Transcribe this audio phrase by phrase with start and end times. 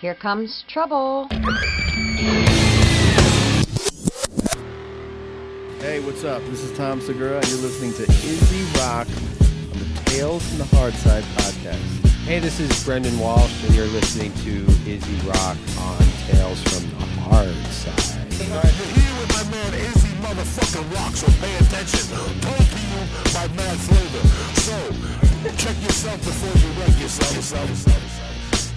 [0.00, 1.26] Here comes trouble.
[5.80, 6.40] Hey, what's up?
[6.44, 10.76] This is Tom Segura, and you're listening to Izzy Rock on the Tales from the
[10.76, 12.06] Hard Side podcast.
[12.22, 15.98] Hey, this is Brendan Walsh, and you're listening to Izzy Rock on
[16.30, 18.30] Tales from the Hard Side.
[18.38, 22.06] You're here with my man Izzy motherfucking Rock, so pay attention.
[22.38, 23.02] Told to you
[23.34, 24.22] by Mad Flavor.
[24.62, 24.78] So,
[25.56, 27.34] check yourself before you wreck yourself.
[27.34, 28.17] yourself, yourself, yourself.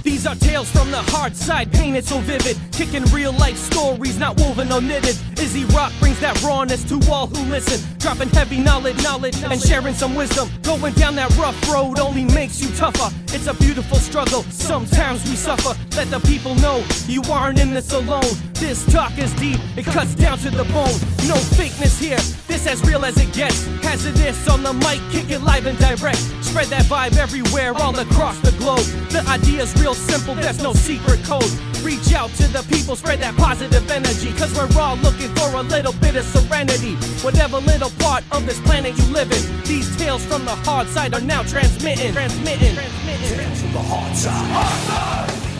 [0.03, 2.57] These are tales from the hard side, painted so vivid.
[2.71, 5.17] Kicking real life stories, not woven or knitted.
[5.39, 7.79] Izzy Rock brings that rawness to all who listen.
[7.99, 10.49] Dropping heavy knowledge, knowledge, and sharing some wisdom.
[10.63, 13.13] Going down that rough road only makes you tougher.
[13.33, 15.77] It's a beautiful struggle, sometimes we suffer.
[15.95, 18.33] Let the people know you aren't in this alone.
[18.53, 20.93] This talk is deep, it cuts down to the bone.
[21.27, 23.65] No fakeness here, this as real as it gets.
[23.83, 26.19] Hazardous on the mic, kick it live and direct.
[26.43, 28.85] Spread that vibe everywhere, all across the globe.
[29.09, 31.51] The idea's real simple, there's no secret code.
[31.83, 34.31] Reach out to the people, spread that positive energy.
[34.33, 36.95] Cause we're all looking for a little bit of serenity.
[37.23, 41.13] Whatever little part of this planet you live in, these tales from the hard side
[41.13, 42.13] are now transmitting.
[42.13, 42.75] Transmitting.
[42.75, 43.73] transmitting.
[43.73, 44.51] The hard side.
[44.51, 45.51] Hard side.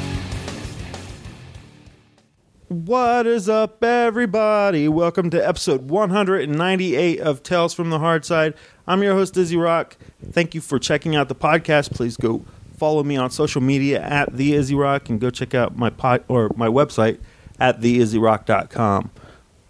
[2.72, 4.88] What is up, everybody?
[4.88, 8.54] Welcome to episode 198 of Tales from the Hard Side.
[8.88, 9.98] I'm your host, Izzy Rock.
[10.32, 11.92] Thank you for checking out the podcast.
[11.92, 12.46] Please go
[12.82, 16.24] follow me on social media at the Izzy Rock and go check out my pod
[16.28, 17.20] or my website
[17.60, 19.12] at theizzyrock.com.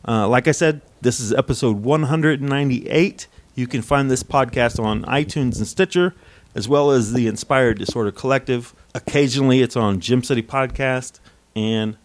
[0.07, 3.27] Uh, like I said, this is episode 198.
[3.53, 6.15] You can find this podcast on iTunes and Stitcher,
[6.55, 8.73] as well as the Inspired Disorder Collective.
[8.95, 11.19] Occasionally, it's on Gem City Podcast,
[11.53, 11.97] and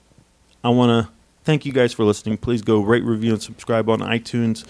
[0.65, 1.12] I want to
[1.45, 2.37] thank you guys for listening.
[2.37, 4.66] Please go rate, review, and subscribe on iTunes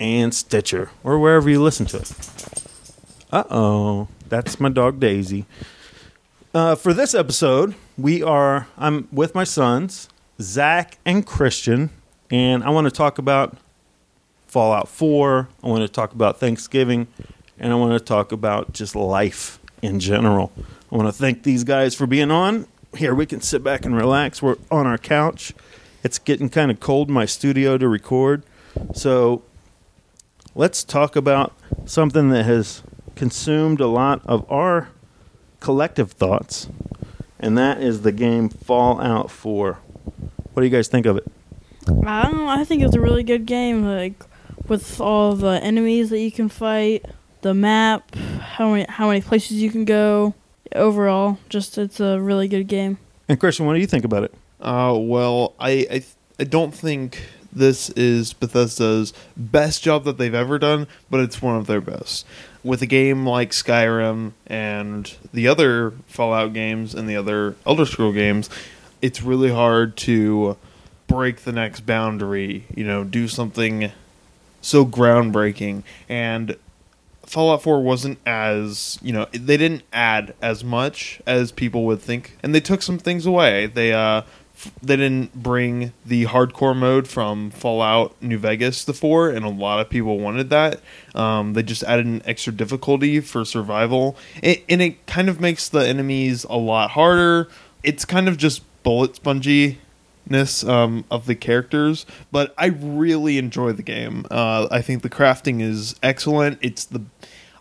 [0.00, 2.12] and Stitcher or wherever you listen to it.
[3.30, 5.46] Uh oh, that's my dog Daisy.
[6.54, 10.08] Uh, for this episode, we are I'm with my sons
[10.40, 11.90] Zach and Christian,
[12.30, 13.56] and I want to talk about
[14.46, 15.48] Fallout 4.
[15.62, 17.08] I want to talk about Thanksgiving,
[17.58, 20.52] and I want to talk about just life in general.
[20.90, 22.66] I want to thank these guys for being on.
[22.96, 24.40] Here we can sit back and relax.
[24.40, 25.52] We're on our couch.
[26.02, 28.42] It's getting kind of cold in my studio to record.
[28.94, 29.42] So
[30.54, 31.52] let's talk about
[31.84, 32.82] something that has
[33.18, 34.88] consumed a lot of our
[35.58, 36.68] collective thoughts,
[37.40, 39.78] and that is the game Fallout 4.
[40.52, 41.26] What do you guys think of it?
[42.06, 42.48] I don't know.
[42.48, 43.84] I think it's a really good game.
[43.84, 44.14] Like
[44.68, 47.04] with all the enemies that you can fight,
[47.42, 50.34] the map, how many how many places you can go.
[50.74, 52.98] Overall, just it's a really good game.
[53.28, 54.34] And Christian, what do you think about it?
[54.60, 60.34] Uh, well, I, I th- I don't think this is Bethesda's best job that they've
[60.34, 62.26] ever done, but it's one of their best.
[62.64, 68.12] With a game like Skyrim and the other Fallout games and the other Elder Scroll
[68.12, 68.50] games,
[69.00, 70.56] it's really hard to
[71.06, 73.92] break the next boundary, you know, do something
[74.60, 76.56] so groundbreaking and
[77.28, 82.36] Fallout 4 wasn't as, you know, they didn't add as much as people would think
[82.42, 83.66] and they took some things away.
[83.66, 84.22] They uh
[84.82, 89.80] they didn't bring the hardcore mode from Fallout New Vegas to 4 and a lot
[89.80, 90.80] of people wanted that.
[91.14, 95.68] Um, they just added an extra difficulty for survival it, and it kind of makes
[95.68, 97.48] the enemies a lot harder.
[97.82, 103.82] It's kind of just bullet spongyness um, of the characters, but I really enjoy the
[103.82, 104.26] game.
[104.30, 106.58] Uh, I think the crafting is excellent.
[106.62, 107.02] It's the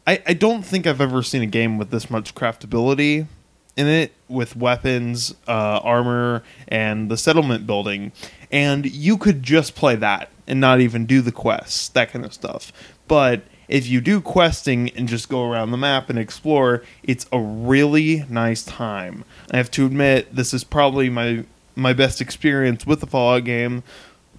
[0.08, 3.28] I, I don't think I've ever seen a game with this much craftability
[3.78, 8.12] in it with weapons, uh, armor, and the settlement building.
[8.52, 12.34] And you could just play that and not even do the quests, that kind of
[12.34, 12.74] stuff.
[13.08, 17.40] But if you do questing and just go around the map and explore, it's a
[17.40, 19.24] really nice time.
[19.52, 23.84] I have to admit, this is probably my my best experience with the Fallout game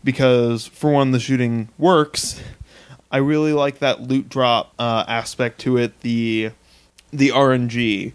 [0.02, 2.40] because, for one, the shooting works.
[3.12, 6.50] I really like that loot drop uh, aspect to it, the
[7.10, 8.12] the RNG,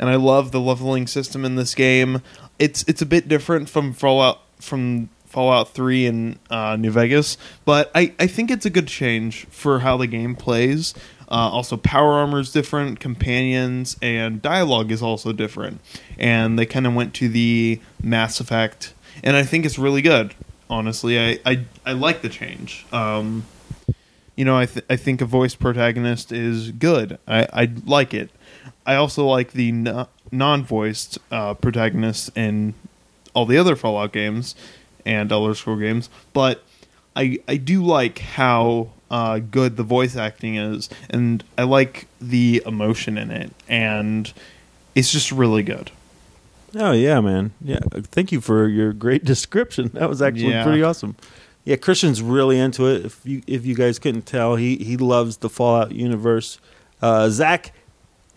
[0.00, 2.22] and I love the leveling system in this game.
[2.58, 7.88] It's it's a bit different from Fallout from Fallout 3 and uh, New Vegas, but
[7.94, 10.92] I, I think it's a good change for how the game plays.
[11.28, 15.80] Uh, also, power armor is different, companions, and dialogue is also different.
[16.18, 18.92] And they kind of went to the Mass Effect.
[19.22, 20.34] and I think it's really good.
[20.68, 22.84] Honestly, I I, I like the change.
[22.92, 23.44] Um,
[24.34, 27.18] you know, I th- I think a voice protagonist is good.
[27.28, 28.30] I I like it.
[28.86, 32.74] I also like the no- non-voiced uh, protagonist in
[33.34, 34.54] all the other Fallout games
[35.06, 36.62] and Elder Scroll games, but
[37.16, 42.62] I I do like how uh, good the voice acting is, and I like the
[42.66, 44.32] emotion in it, and
[44.94, 45.90] it's just really good.
[46.76, 47.52] Oh yeah, man.
[47.60, 49.90] Yeah, thank you for your great description.
[49.94, 50.64] That was actually Yeah.
[50.64, 51.16] pretty awesome.
[51.64, 53.04] Yeah, Christian's really into it.
[53.04, 56.58] If you if you guys couldn't tell, he he loves the Fallout universe.
[57.02, 57.72] Uh, Zach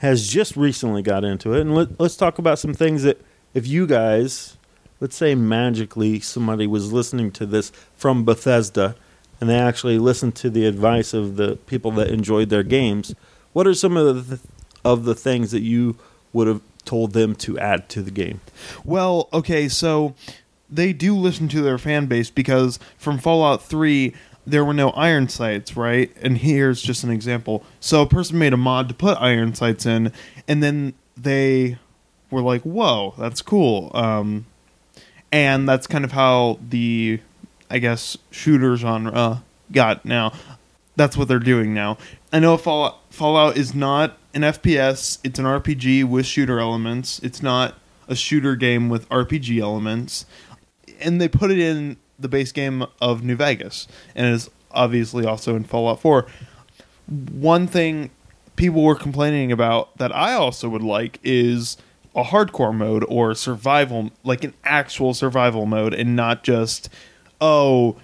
[0.03, 3.21] has just recently got into it, and let, let's talk about some things that
[3.53, 4.57] if you guys,
[4.99, 8.97] let's say magically somebody was listening to this from Bethesda,
[9.39, 13.15] and they actually listened to the advice of the people that enjoyed their games,
[13.53, 14.39] what are some of the
[14.83, 15.97] of the things that you
[16.33, 18.41] would have told them to add to the game?
[18.83, 20.15] Well, okay, so
[20.69, 24.13] they do listen to their fan base because from Fallout 3
[24.45, 26.11] there were no iron sights, right?
[26.21, 27.63] And here's just an example.
[27.79, 30.11] So a person made a mod to put iron sights in
[30.47, 31.77] and then they
[32.29, 34.45] were like, "Whoa, that's cool." Um
[35.31, 37.19] and that's kind of how the
[37.69, 40.33] I guess shooter genre got now.
[40.95, 41.97] That's what they're doing now.
[42.31, 47.19] I know Fallout, Fallout is not an FPS; it's an RPG with shooter elements.
[47.19, 47.75] It's not
[48.07, 50.25] a shooter game with RPG elements,
[50.99, 55.55] and they put it in the base game of New Vegas, and is obviously also
[55.55, 56.25] in Fallout Four.
[57.07, 58.11] One thing
[58.55, 61.77] people were complaining about that I also would like is
[62.15, 66.89] a hardcore mode or survival, like an actual survival mode, and not just
[67.41, 67.97] oh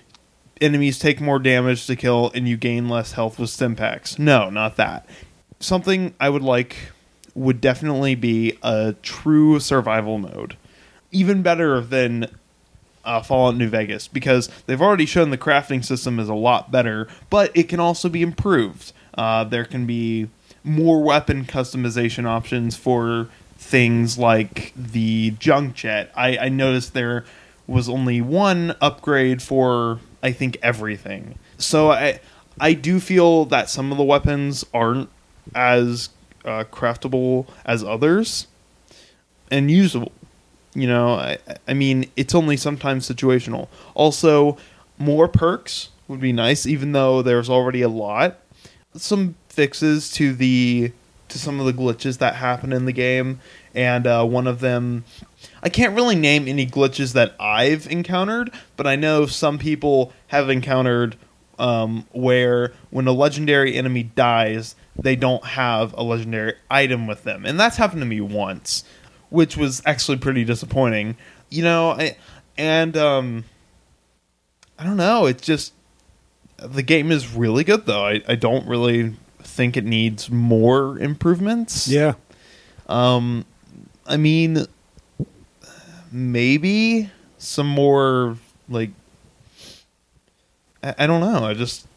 [0.62, 4.20] enemies take more damage to kill and you gain less health with Stimpaks.
[4.20, 5.08] No, not that.
[5.60, 6.76] Something I would like
[7.36, 10.58] would definitely be a true survival mode.
[11.12, 12.28] Even better than
[13.06, 17.08] uh, Fallout New Vegas because they've already shown the crafting system is a lot better,
[17.30, 18.92] but it can also be improved.
[19.18, 20.30] Uh, there can be
[20.64, 26.12] more weapon customization options for things like the junk jet.
[26.16, 27.26] I, I noticed there
[27.68, 31.38] was only one upgrade for I think everything.
[31.58, 32.20] So I
[32.60, 35.10] I do feel that some of the weapons aren't
[35.56, 36.10] as
[36.46, 38.48] uh, craftable as others
[39.52, 40.12] and usable.
[40.80, 41.38] You know, I,
[41.68, 43.68] I mean, it's only sometimes situational.
[43.96, 44.58] Also,
[44.98, 48.40] more perks would be nice, even though there's already a lot.
[48.96, 50.92] Some fixes to the
[51.28, 53.40] to some of the glitches that happen in the game,
[53.76, 55.04] and uh, one of them,
[55.62, 60.50] I can't really name any glitches that I've encountered, but I know some people have
[60.50, 61.18] encountered
[61.60, 67.46] um, where when a legendary enemy dies, they don't have a legendary item with them,
[67.46, 68.84] and that's happened to me once,
[69.30, 71.18] which was actually pretty disappointing.
[71.50, 72.18] You know, I,
[72.58, 73.46] and um,
[74.78, 75.26] I don't know.
[75.26, 75.74] It's just
[76.58, 78.06] the game is really good though.
[78.06, 81.88] I, I don't really think it needs more improvements.
[81.88, 82.14] Yeah.
[82.88, 83.46] Um,
[84.06, 84.66] I mean,
[86.12, 88.38] maybe some more
[88.68, 88.92] like
[90.84, 91.46] I, I don't know.
[91.46, 91.88] I just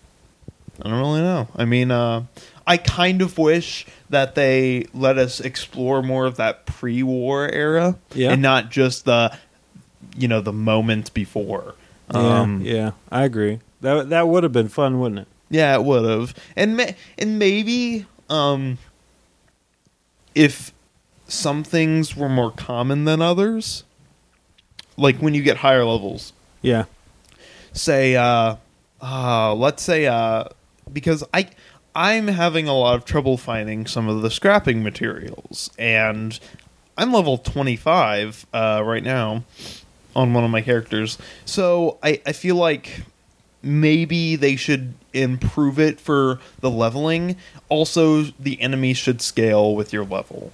[0.82, 1.48] I don't really know.
[1.56, 2.24] I mean, uh,
[2.66, 8.32] I kind of wish that they let us explore more of that pre-war era, Yeah.
[8.32, 9.36] and not just the
[10.16, 11.74] you know the moment before.
[12.10, 13.60] Um, yeah, yeah, I agree.
[13.80, 15.28] That that would have been fun, wouldn't it?
[15.50, 18.78] Yeah, it would have, and ma- and maybe um,
[20.34, 20.72] if
[21.28, 23.84] some things were more common than others,
[24.96, 26.84] like when you get higher levels, Yeah,
[27.72, 28.56] say, uh,
[29.00, 30.44] uh, let's say, uh,
[30.92, 31.48] because I
[31.94, 36.38] I'm having a lot of trouble finding some of the scrapping materials, and
[36.96, 39.44] I'm level 25 uh, right now
[40.14, 43.02] on one of my characters, so I I feel like
[43.62, 47.36] maybe they should improve it for the leveling.
[47.68, 50.52] Also, the enemies should scale with your level.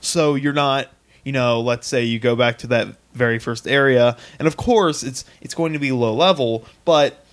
[0.00, 0.88] So you're not,
[1.24, 5.02] you know, let's say you go back to that very first area, and of course
[5.02, 7.24] it's it's going to be low level, but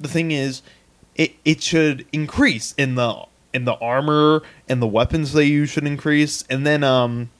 [0.00, 0.62] the thing is,
[1.14, 5.86] it it should increase in the in the armor and the weapons they use should
[5.86, 7.30] increase, and then um,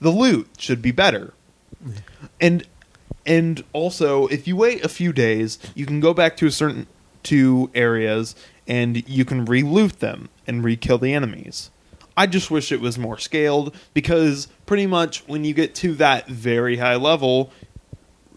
[0.00, 1.34] the loot should be better.
[2.40, 2.66] And
[3.24, 6.86] and also, if you wait a few days, you can go back to a certain
[7.22, 8.36] two areas
[8.68, 11.70] and you can re-loot them and re-kill the enemies.
[12.16, 16.28] I just wish it was more scaled because pretty much when you get to that
[16.28, 17.50] very high level,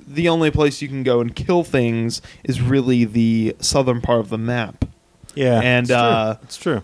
[0.10, 4.30] the only place you can go and kill things is really the southern part of
[4.30, 4.86] the map.
[5.36, 5.98] yeah, And, it's true.
[5.98, 6.84] uh, it's true.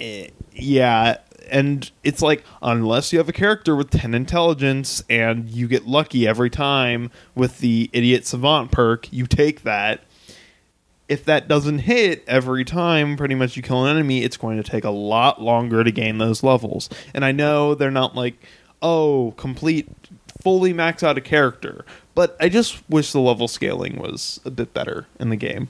[0.00, 1.16] Eh, yeah,
[1.50, 6.26] and it's like unless you have a character with 10 intelligence and you get lucky
[6.28, 10.02] every time with the idiot savant perk you take that
[11.08, 14.68] if that doesn't hit every time pretty much you kill an enemy it's going to
[14.68, 18.34] take a lot longer to gain those levels and i know they're not like
[18.80, 19.88] oh complete
[20.42, 24.72] fully max out a character but i just wish the level scaling was a bit
[24.74, 25.68] better in the game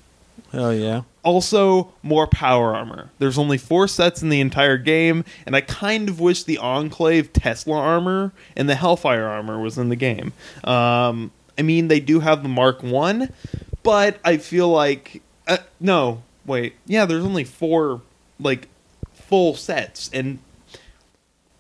[0.51, 1.03] Hell yeah.
[1.25, 3.11] also more power armor.
[3.19, 7.33] There's only four sets in the entire game, and I kind of wish the Enclave
[7.33, 10.35] Tesla armor and the Hellfire armor was in the game.
[10.65, 13.33] Um, I mean, they do have the Mark One,
[13.83, 18.03] but I feel like uh, no, wait, yeah, there's only four
[18.39, 18.69] like
[19.15, 20.39] full sets, and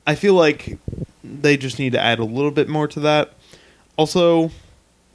[0.06, 0.78] I feel like
[1.24, 3.32] they just need to add a little bit more to that.
[3.96, 4.50] Also,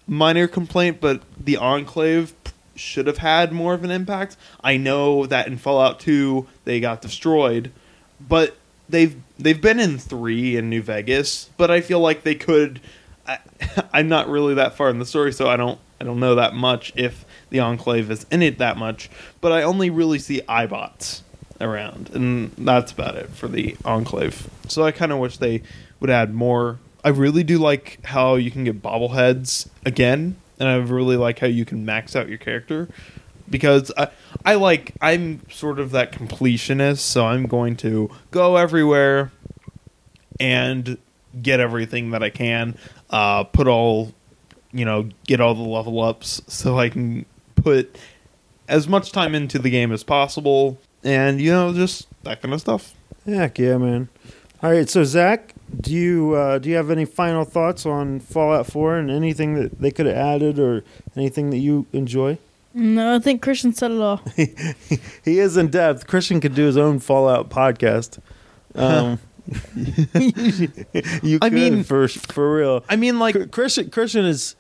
[0.08, 2.34] minor complaint, but the Enclave
[2.76, 4.38] should have had more of an impact.
[4.64, 7.72] I know that in Fallout 2 they got destroyed,
[8.20, 8.56] but
[8.88, 12.80] they've they've been in 3 in New Vegas, but I feel like they could
[13.28, 13.40] I,
[13.94, 16.54] I'm not really that far in the story, so I don't I don't know that
[16.54, 19.10] much if the Enclave is in it that much,
[19.42, 21.22] but I only really see Eyebots
[21.60, 24.50] around, and that's about it for the Enclave.
[24.68, 25.64] So I kind of wish they
[26.00, 26.80] would add more.
[27.04, 31.48] I really do like how you can get bobbleheads again, and I really like how
[31.48, 32.90] you can max out your character
[33.50, 34.10] because I,
[34.46, 39.32] I like I'm sort of that completionist, so I'm going to go everywhere
[40.40, 40.98] and
[41.42, 42.78] get everything that I can.
[43.10, 44.14] Uh, put all,
[44.72, 47.26] you know, get all the level ups so I can
[47.56, 47.98] put
[48.68, 52.62] as much time into the game as possible, and you know, just that kind of
[52.62, 52.94] stuff.
[53.26, 54.10] Heck yeah, man.
[54.62, 58.68] All right, so Zach, do you uh, do you have any final thoughts on Fallout
[58.68, 60.84] 4 and anything that they could have added or
[61.16, 62.38] anything that you enjoy?
[62.74, 64.22] No, I think Christian said it all.
[65.26, 66.08] He is in depth.
[66.08, 68.20] Christian could do his own Fallout podcast.
[68.76, 69.20] Um,
[71.24, 72.84] you I mean- for for real.
[72.90, 74.56] I mean, like, Christian Christian is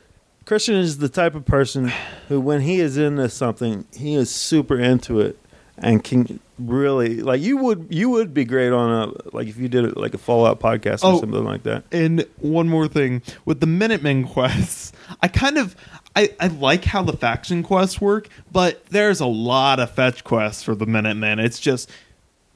[0.45, 1.91] Christian is the type of person
[2.27, 5.37] who, when he is into something, he is super into it
[5.79, 9.67] and can really like you would you would be great on a like if you
[9.67, 11.19] did like a Fallout podcast or Oh.
[11.19, 11.83] something like that.
[11.91, 14.91] And one more thing with the Minutemen quests,
[15.21, 15.75] I kind of
[16.15, 20.63] I, I like how the faction quests work, but there's a lot of fetch quests
[20.63, 21.37] for the Minutemen.
[21.39, 21.91] It's just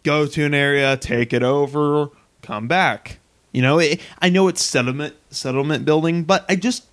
[0.02, 2.08] go to an area, take it over,
[2.42, 3.20] come back.
[3.52, 6.86] You know, it, I know it's settlement settlement building, but I just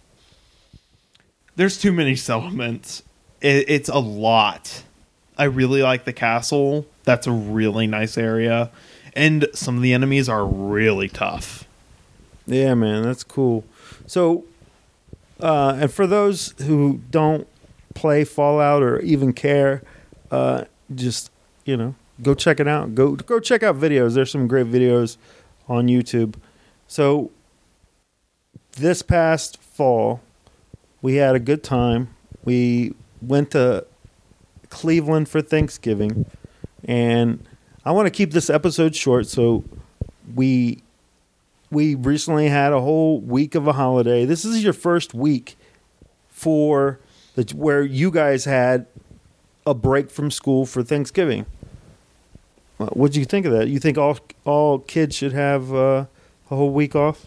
[1.56, 3.02] there's too many settlements.
[3.40, 4.82] It, it's a lot.
[5.38, 6.86] I really like the castle.
[7.04, 8.70] That's a really nice area,
[9.14, 11.64] and some of the enemies are really tough.
[12.46, 13.64] Yeah, man, that's cool.
[14.06, 14.44] So,
[15.40, 17.46] uh, and for those who don't
[17.94, 19.82] play Fallout or even care,
[20.30, 20.64] uh,
[20.94, 21.30] just
[21.64, 22.94] you know, go check it out.
[22.94, 24.14] Go go check out videos.
[24.14, 25.18] There's some great videos
[25.68, 26.34] on YouTube.
[26.86, 27.30] So,
[28.72, 30.20] this past fall,
[31.02, 32.14] we had a good time.
[32.44, 33.86] We went to
[34.70, 36.26] Cleveland for Thanksgiving,
[36.84, 37.44] and
[37.84, 39.26] I want to keep this episode short.
[39.26, 39.64] So,
[40.34, 40.82] we
[41.70, 44.24] we recently had a whole week of a holiday.
[44.24, 45.56] This is your first week
[46.28, 46.98] for
[47.34, 48.86] the where you guys had
[49.66, 51.46] a break from school for Thanksgiving.
[52.78, 53.68] What do you think of that?
[53.68, 56.06] You think all all kids should have uh,
[56.50, 57.26] a whole week off?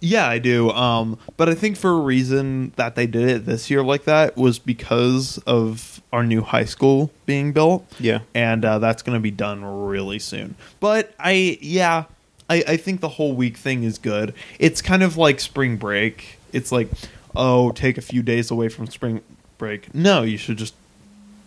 [0.00, 0.70] Yeah, I do.
[0.70, 4.36] Um, but I think for a reason that they did it this year like that
[4.36, 7.86] was because of our new high school being built.
[7.98, 8.20] Yeah.
[8.34, 10.54] and uh, that's going to be done really soon.
[10.78, 12.04] But I, yeah,
[12.50, 14.34] I, I think the whole week thing is good.
[14.58, 16.38] It's kind of like spring break.
[16.52, 16.88] It's like,
[17.34, 19.22] oh, take a few days away from spring
[19.56, 19.94] break.
[19.94, 20.74] No, you should just,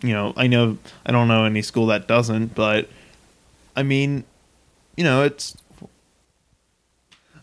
[0.02, 2.88] you know, I know I don't know any school that doesn't, but
[3.76, 4.24] I mean,
[4.96, 5.56] you know, it's,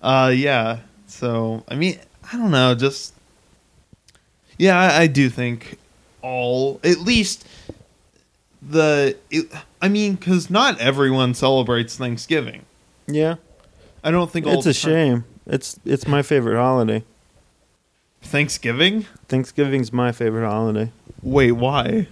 [0.01, 0.79] uh, yeah.
[1.07, 1.99] So I mean,
[2.31, 3.13] I don't know, just
[4.57, 5.77] yeah, I, I do think
[6.23, 7.47] all at least
[8.61, 9.51] the it,
[9.81, 12.65] I mean, because not everyone celebrates Thanksgiving.
[13.05, 13.35] Yeah,
[14.03, 15.25] I don't think all it's a shame.
[15.45, 17.03] It's it's my favorite holiday.
[18.21, 19.05] Thanksgiving.
[19.27, 22.07] Thanksgiving's my favorite holiday Wait, why?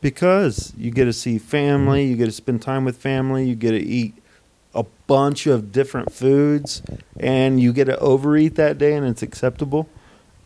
[0.00, 3.72] because you get to see family, you get to spend time with family, you get
[3.72, 4.14] to eat
[4.74, 6.82] a bunch of different foods,
[7.18, 9.88] and you get to overeat that day, and it's acceptable.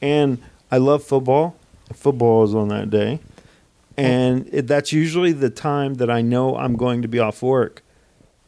[0.00, 1.56] And I love football.
[1.92, 3.20] Football is on that day,
[3.96, 7.82] and it, that's usually the time that I know I'm going to be off work.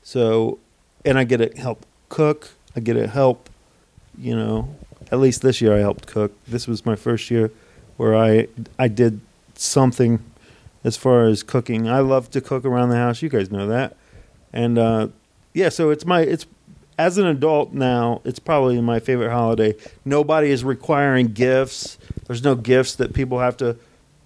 [0.02, 0.58] So,
[1.04, 2.50] and I get to help cook.
[2.76, 3.48] I get to help,
[4.18, 4.74] you know.
[5.10, 6.32] At least this year I helped cook.
[6.46, 7.50] This was my first year
[7.96, 8.48] where I
[8.78, 9.20] I did
[9.54, 10.22] something
[10.82, 11.88] as far as cooking.
[11.88, 13.22] I love to cook around the house.
[13.22, 13.96] You guys know that,
[14.52, 15.08] and uh,
[15.52, 16.46] yeah, so it's my it's
[16.98, 19.74] as an adult now, it's probably my favorite holiday.
[20.04, 21.98] Nobody is requiring gifts.
[22.26, 23.76] There's no gifts that people have to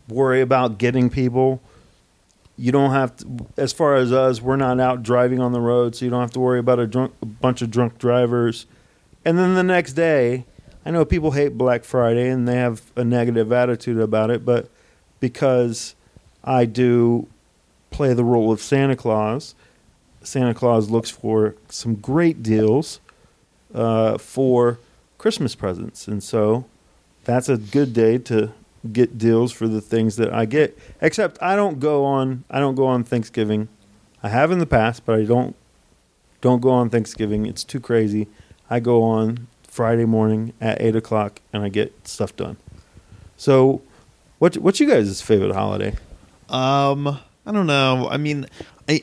[0.08, 1.60] worry about getting people.
[2.56, 5.94] You don't have to, as far as us, we're not out driving on the road,
[5.94, 8.66] so you don't have to worry about a, drunk, a bunch of drunk drivers.
[9.25, 10.44] And then the next day,
[10.84, 14.70] I know people hate Black Friday and they have a negative attitude about it, but
[15.20, 15.94] because
[16.42, 17.28] I do
[17.90, 19.54] play the role of Santa Claus,
[20.28, 23.00] Santa Claus looks for some great deals
[23.75, 24.78] uh, for
[25.16, 26.66] Christmas presents, and so
[27.25, 28.52] that's a good day to
[28.92, 30.78] get deals for the things that I get.
[31.00, 33.68] Except I don't go on I don't go on Thanksgiving.
[34.23, 35.56] I have in the past, but I don't
[36.40, 37.47] don't go on Thanksgiving.
[37.47, 38.28] It's too crazy.
[38.70, 42.56] I go on Friday morning at eight o'clock, and I get stuff done.
[43.37, 43.82] So,
[44.38, 45.97] what what's you guys' favorite holiday?
[46.49, 48.08] Um, I don't know.
[48.11, 48.47] I mean,
[48.88, 49.02] I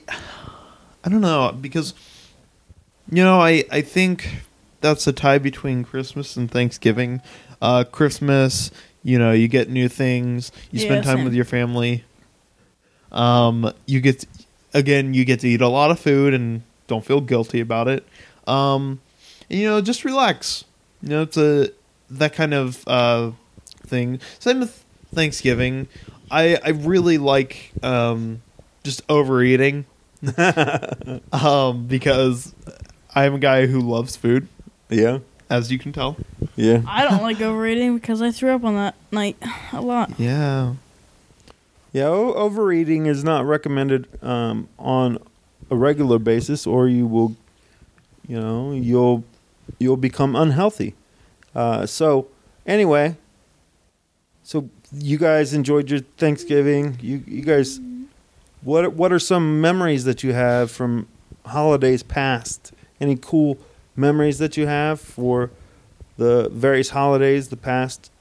[1.05, 1.93] I don't know because
[3.11, 4.27] you know, I I think
[4.81, 7.21] that's a tie between Christmas and Thanksgiving.
[7.61, 8.71] Uh Christmas,
[9.03, 11.25] you know, you get new things, you Yeah, spend time same.
[11.25, 12.03] with your family.
[13.11, 14.25] Um you get
[14.73, 18.05] again, you get to eat a lot of food and don't feel guilty about it.
[18.47, 18.99] Um
[19.49, 20.65] and, you know, just relax.
[21.03, 21.69] You know, it's a
[22.09, 23.31] that kind of uh
[23.85, 24.19] thing.
[24.39, 24.83] Same with
[25.13, 25.87] Thanksgiving.
[26.31, 28.41] I I really like um
[28.83, 29.85] just overeating.
[31.31, 32.53] um because
[33.13, 34.47] I'm a guy who loves food,
[34.89, 36.17] Yeah, as you can tell.
[36.55, 36.81] yeah.
[36.87, 39.37] I don't like overeating because I threw up on that night
[39.71, 40.11] a lot.
[40.19, 40.73] Yeah.
[41.93, 45.17] Yeah, o- overeating is not recommended um, on
[45.71, 47.35] a regular basis, or you will,
[48.27, 49.23] you know, you'll
[49.79, 50.93] you'll become unhealthy.
[51.55, 52.27] Uh, so,
[52.65, 53.15] anyway,
[54.43, 56.97] so you guys enjoyed your Thanksgiving.
[57.01, 57.79] You you guys,
[58.65, 61.07] what what are some memories that you have from
[61.45, 62.73] holidays past?
[62.99, 63.57] Any cool
[63.95, 65.51] memories that you have for
[66.17, 68.11] the various holidays, the past,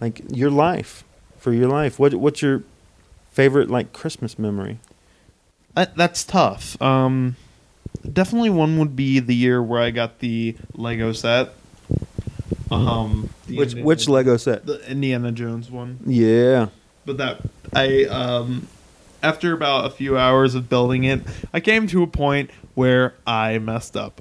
[0.00, 1.04] like your life,
[1.38, 1.98] for your life?
[1.98, 2.62] What what's your
[3.30, 4.78] favorite like Christmas memory?
[5.74, 6.80] That, that's tough.
[6.82, 7.36] Um
[8.10, 11.50] definitely one would be the year where I got the Lego set.
[12.70, 14.66] Um the Which Indiana- which Lego set?
[14.66, 15.98] the Indiana Jones one.
[16.06, 16.68] Yeah.
[17.04, 17.40] But that
[17.74, 18.66] I um
[19.26, 21.20] after about a few hours of building it,
[21.52, 24.20] I came to a point where I messed up.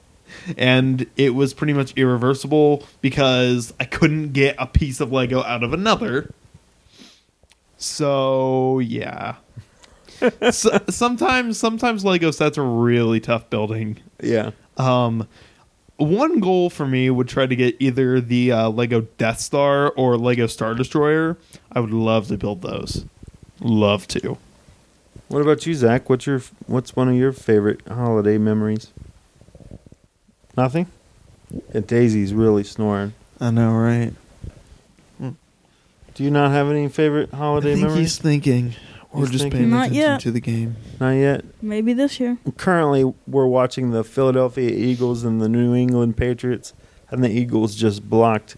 [0.58, 5.62] and it was pretty much irreversible because I couldn't get a piece of Lego out
[5.62, 6.32] of another.
[7.76, 9.36] So, yeah.
[10.50, 13.98] so, sometimes sometimes Lego sets are really tough building.
[14.20, 14.50] Yeah.
[14.76, 15.28] Um,
[15.96, 20.16] one goal for me would try to get either the uh, Lego Death Star or
[20.16, 21.38] Lego Star Destroyer.
[21.70, 23.04] I would love to build those.
[23.60, 24.38] Love to.
[25.28, 26.08] What about you, Zach?
[26.08, 28.88] What's your what's one of your favorite holiday memories?
[30.56, 30.86] Nothing.
[31.72, 33.12] And Daisy's really snoring.
[33.40, 34.12] I know, right?
[36.14, 38.00] Do you not have any favorite holiday I think memories?
[38.00, 38.74] he's thinking,
[39.12, 39.58] or He's just thinking.
[39.60, 40.20] paying Not attention yet.
[40.22, 40.76] to the game.
[40.98, 41.44] Not yet.
[41.62, 42.36] Maybe this year.
[42.56, 46.74] Currently, we're watching the Philadelphia Eagles and the New England Patriots,
[47.10, 48.56] and the Eagles just blocked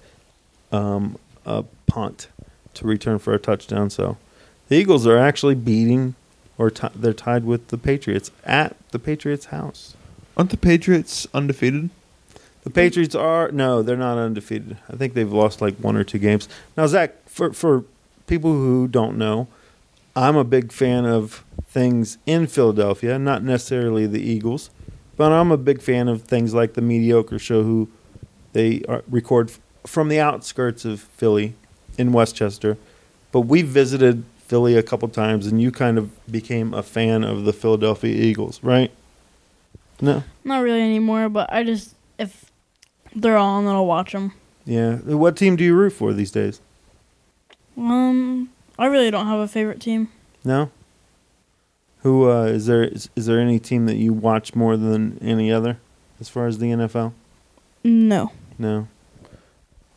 [0.73, 2.29] um, a punt
[2.75, 3.91] to return for a touchdown.
[3.91, 4.17] So,
[4.73, 6.15] the Eagles are actually beating,
[6.57, 9.95] or ti they're tied with the Patriots at the Patriots' house.
[10.35, 11.91] Aren't the Patriots undefeated?
[12.65, 14.79] The Patriots are no, they're not undefeated.
[14.89, 16.49] I think they've lost like one or two games.
[16.75, 17.85] Now, Zach, for for
[18.27, 19.47] people who don't know,
[20.17, 24.71] I'm a big fan of things in Philadelphia, not necessarily the Eagles,
[25.19, 27.91] but I'm a big fan of things like the Mediocre Show, who
[28.55, 29.53] they are, record
[29.87, 31.57] from the outskirts of Philly
[31.99, 32.79] in West Chester.
[33.33, 37.47] But we visited Philly a couple times, and you kind of became a fan of
[37.47, 38.91] the Philadelphia Eagles, right?
[39.99, 40.25] No.
[40.45, 42.53] Not really anymore, but I just if
[43.17, 44.35] they're on, then I'll watch them.
[44.67, 44.97] Yeah.
[44.97, 46.61] What team do you root for these days?
[47.79, 50.11] Um, I really don't have a favorite team.
[50.45, 50.71] No.
[52.01, 52.85] Who uh, is there?
[52.85, 55.79] Is, is there any team that you watch more than any other,
[56.21, 57.15] as far as the NFL?
[57.85, 58.33] No.
[58.59, 58.87] No.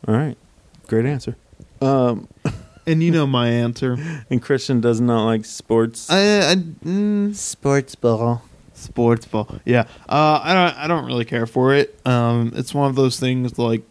[0.08, 0.38] All right.
[0.86, 1.36] Great answer.
[1.82, 2.26] Um,
[2.86, 3.96] And you know my answer.
[4.30, 6.08] and Christian does not like sports.
[6.10, 8.42] I, I mm, sports ball.
[8.74, 9.48] sports ball.
[9.64, 9.86] Yeah.
[10.08, 10.78] Uh, I don't.
[10.78, 11.98] I don't really care for it.
[12.06, 13.82] Um, it's one of those things like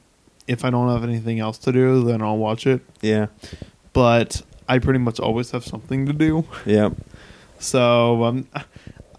[0.47, 2.81] if I don't have anything else to do, then I'll watch it.
[3.01, 3.27] Yeah.
[3.93, 6.45] But I pretty much always have something to do.
[6.65, 6.89] Yeah.
[7.57, 8.47] So um,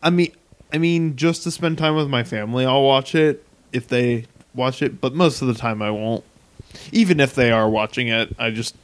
[0.02, 0.30] I mean,
[0.72, 4.82] I mean, just to spend time with my family, I'll watch it if they watch
[4.82, 5.00] it.
[5.00, 6.22] But most of the time, I won't.
[6.92, 8.76] Even if they are watching it, I just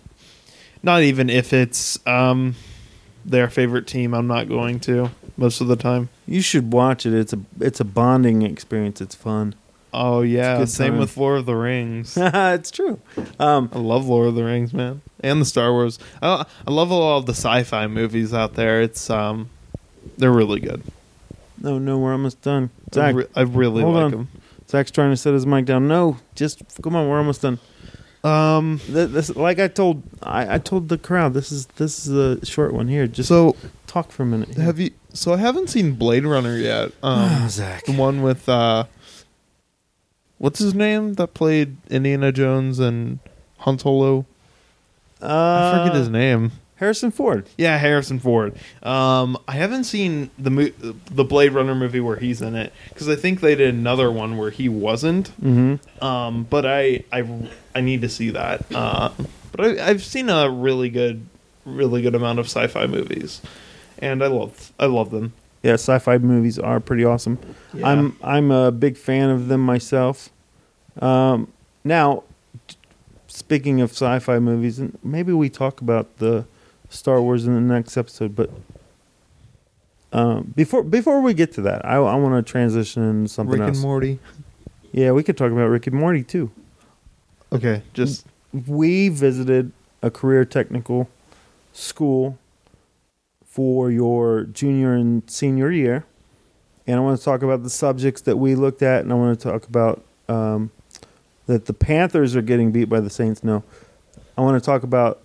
[0.82, 2.54] not even if it's um
[3.24, 4.14] their favorite team.
[4.14, 5.10] I'm not going to.
[5.36, 6.08] most of the time.
[6.26, 7.14] You should watch it.
[7.14, 9.00] It's a it's a bonding experience.
[9.00, 9.54] It's fun.
[9.94, 11.00] Oh yeah, same time.
[11.00, 12.16] with Lord of the Rings.
[12.20, 12.98] it's true.
[13.38, 15.98] Um, I love Lord of the Rings, man, and the Star Wars.
[16.22, 18.80] I, I love all of the sci-fi movies out there.
[18.80, 19.50] It's um,
[20.16, 20.82] they're really good.
[21.58, 22.70] no, no, we're almost done.
[22.92, 24.10] I, Zach, re- I really like on.
[24.10, 24.28] them.
[24.66, 25.86] Zach's trying to set his mic down.
[25.88, 27.08] No, just come on.
[27.10, 27.58] We're almost done.
[28.24, 31.34] Um, Th- This, like I told, I, I told the crowd.
[31.34, 33.06] This is this is a short one here.
[33.06, 33.56] Just so
[33.86, 34.50] talk for a minute.
[34.54, 34.64] here.
[34.64, 34.90] have you?
[35.12, 36.92] So I haven't seen Blade Runner yet.
[37.02, 37.84] Um, Zach?
[37.84, 38.84] the one with uh,
[40.38, 43.18] what's his name that played Indiana Jones and
[43.58, 44.24] Han Solo?
[45.20, 45.26] Uh,
[45.74, 46.52] I forget his name.
[46.76, 47.46] Harrison Ford.
[47.56, 48.56] Yeah, Harrison Ford.
[48.82, 50.72] Um, I haven't seen the mo-
[51.12, 54.36] the Blade Runner movie where he's in it because I think they did another one
[54.36, 55.30] where he wasn't.
[55.40, 56.04] Mm-hmm.
[56.04, 57.22] Um, but I, I
[57.74, 58.64] I need to see that.
[58.74, 59.10] Uh,
[59.52, 61.26] but I, I've seen a really good,
[61.64, 63.40] really good amount of sci-fi movies,
[63.98, 65.32] and I love I love them.
[65.62, 67.38] Yeah, sci-fi movies are pretty awesome.
[67.72, 67.88] Yeah.
[67.88, 70.30] I'm I'm a big fan of them myself.
[71.00, 71.52] Um,
[71.84, 72.24] now,
[73.28, 76.44] speaking of sci-fi movies, and maybe we talk about the
[76.90, 78.34] Star Wars in the next episode.
[78.36, 78.50] But
[80.12, 83.60] um, before before we get to that, I, I want to transition into something Rick
[83.60, 83.68] else.
[83.68, 84.18] Rick and Morty.
[84.92, 86.50] yeah, we could talk about Rick and Morty too.
[87.52, 88.26] Okay, just
[88.66, 91.08] we visited a career technical
[91.72, 92.38] school
[93.44, 96.04] for your junior and senior year,
[96.86, 99.38] and I want to talk about the subjects that we looked at, and I want
[99.38, 100.70] to talk about um,
[101.46, 103.44] that the Panthers are getting beat by the Saints.
[103.44, 103.62] No,
[104.36, 105.20] I want to talk about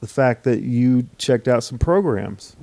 [0.00, 2.54] the fact that you checked out some programs,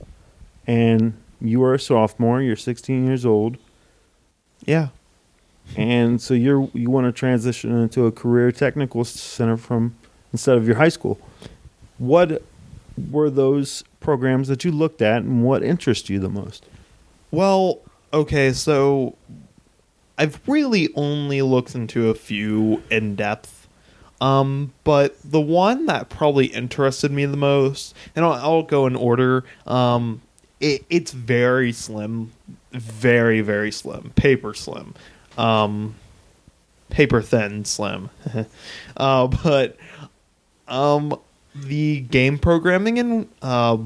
[0.66, 2.42] and you are a sophomore.
[2.42, 3.58] You're 16 years old
[4.66, 4.90] yeah.
[5.76, 9.96] And so you're you want to transition into a career technical center from
[10.34, 11.20] instead of your high school
[11.98, 12.42] what
[13.10, 16.66] were those programs that you looked at and what interested you the most
[17.32, 17.80] Well,
[18.14, 19.16] okay, so
[20.18, 23.68] I've really only looked into a few in depth.
[24.20, 28.96] Um, but the one that probably interested me the most, and I'll, I'll go in
[28.96, 29.44] order.
[29.66, 30.22] Um,
[30.60, 32.32] it, it's very slim,
[32.72, 34.94] very very slim, paper slim,
[35.38, 35.96] um,
[36.90, 38.10] paper thin slim.
[38.98, 39.78] uh, but
[40.68, 41.20] um,
[41.56, 43.78] the game programming and uh,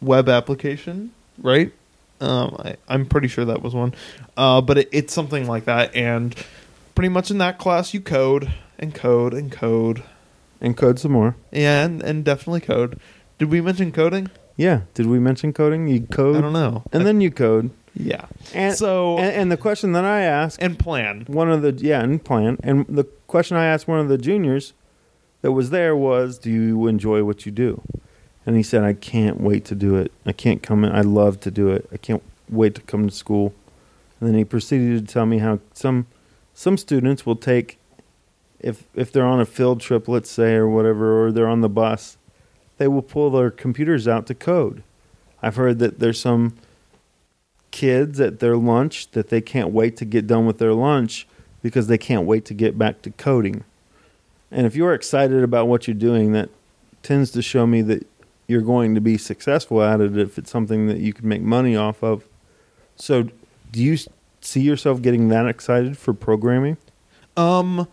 [0.00, 1.72] web application, right?
[2.20, 3.94] Um, I, I'm pretty sure that was one,
[4.36, 5.94] uh, but it, it's something like that.
[5.94, 6.34] And
[6.94, 10.02] pretty much in that class, you code and code and code,
[10.60, 12.98] and code some more yeah, and, and definitely code.
[13.38, 14.30] Did we mention coding?
[14.56, 16.82] yeah did we mention coding you code I don't know.
[16.92, 20.78] and then you code yeah, and so and, and the question that i asked and
[20.78, 21.24] plan.
[21.26, 22.58] one of the yeah and plan.
[22.62, 24.72] And the question i asked one of the juniors
[25.42, 27.82] that was there was do you enjoy what you do?
[28.46, 30.10] And he said i can't wait to do it.
[30.26, 30.92] I can't come in.
[30.92, 31.88] I love to do it.
[31.92, 33.54] I can't wait to come to school.
[34.18, 36.06] And then he proceeded to tell me how some
[36.52, 37.78] some students will take
[38.58, 41.68] if if they're on a field trip let's say or whatever or they're on the
[41.68, 42.16] bus
[42.78, 44.82] they will pull their computers out to code.
[45.40, 46.54] I've heard that there's some
[47.74, 51.26] kids at their lunch that they can't wait to get done with their lunch
[51.60, 53.64] because they can't wait to get back to coding.
[54.52, 56.50] And if you're excited about what you're doing, that
[57.02, 58.06] tends to show me that
[58.46, 61.74] you're going to be successful at it if it's something that you can make money
[61.74, 62.24] off of.
[62.94, 63.24] So,
[63.72, 63.98] do you
[64.40, 66.76] see yourself getting that excited for programming?
[67.36, 67.88] Um,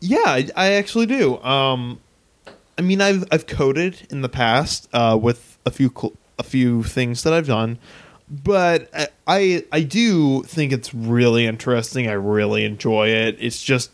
[0.00, 1.38] yeah, I, I actually do.
[1.42, 2.00] Um,
[2.76, 6.82] I mean, I've I've coded in the past uh, with a few cl- a few
[6.82, 7.78] things that I've done,
[8.30, 12.08] but I, I I do think it's really interesting.
[12.08, 13.36] I really enjoy it.
[13.40, 13.90] It's just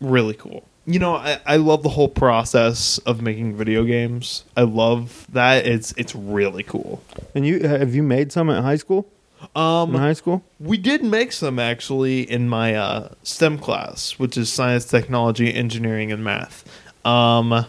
[0.00, 0.64] really cool.
[0.86, 4.44] You know, I, I love the whole process of making video games.
[4.56, 5.66] I love that.
[5.66, 7.02] It's it's really cool.
[7.34, 9.06] And you have you made some at high school?
[9.56, 10.42] Um, In high school?
[10.58, 16.12] we did make some actually in my uh, STEM class, which is science, technology, engineering,
[16.12, 16.62] and math.
[17.06, 17.64] Um,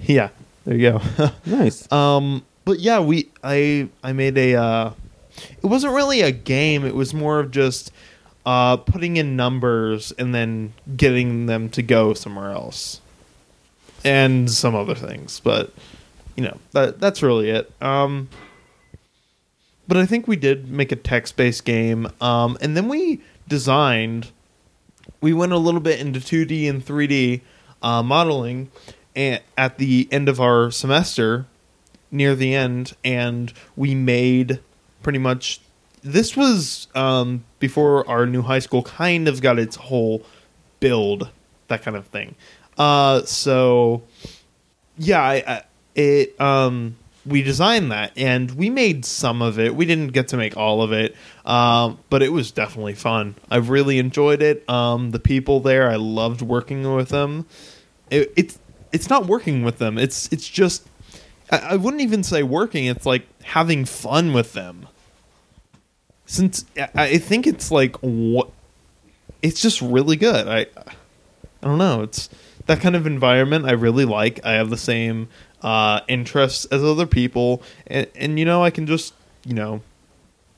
[0.00, 0.28] yeah,
[0.64, 1.30] there you go.
[1.46, 1.90] Nice.
[1.90, 4.54] um, but yeah, we I I made a.
[4.54, 4.92] Uh,
[5.62, 6.84] it wasn't really a game.
[6.84, 7.92] It was more of just
[8.46, 13.00] uh, putting in numbers and then getting them to go somewhere else,
[14.04, 15.40] and some other things.
[15.40, 15.72] But
[16.36, 17.70] you know that that's really it.
[17.82, 18.28] Um,
[19.86, 22.08] but I think we did make a text based game.
[22.20, 24.30] Um, and then we designed,
[25.20, 27.42] we went a little bit into 2D and 3D
[27.82, 28.70] uh, modeling
[29.14, 31.46] and, at the end of our semester,
[32.14, 34.60] near the end, and we made
[35.02, 35.60] pretty much.
[36.02, 40.24] This was um, before our new high school kind of got its whole
[40.80, 41.30] build,
[41.68, 42.34] that kind of thing.
[42.76, 44.02] Uh, so,
[44.98, 45.62] yeah, I, I,
[45.94, 46.96] it um,
[47.26, 49.74] we designed that and we made some of it.
[49.74, 53.34] We didn't get to make all of it, um, but it was definitely fun.
[53.50, 54.68] I really enjoyed it.
[54.68, 57.46] Um, the people there, I loved working with them.
[58.10, 58.58] It, it's
[58.92, 59.98] it's not working with them.
[59.98, 60.86] It's it's just
[61.62, 62.86] I, I wouldn't even say working.
[62.86, 64.88] It's like having fun with them.
[66.26, 68.50] Since I, I think it's like what
[69.42, 70.48] it's just really good.
[70.48, 70.60] I
[71.62, 72.02] I don't know.
[72.02, 72.28] It's
[72.66, 74.44] that kind of environment I really like.
[74.44, 75.28] I have the same
[75.62, 79.14] uh, interests as other people, and, and you know I can just
[79.44, 79.82] you know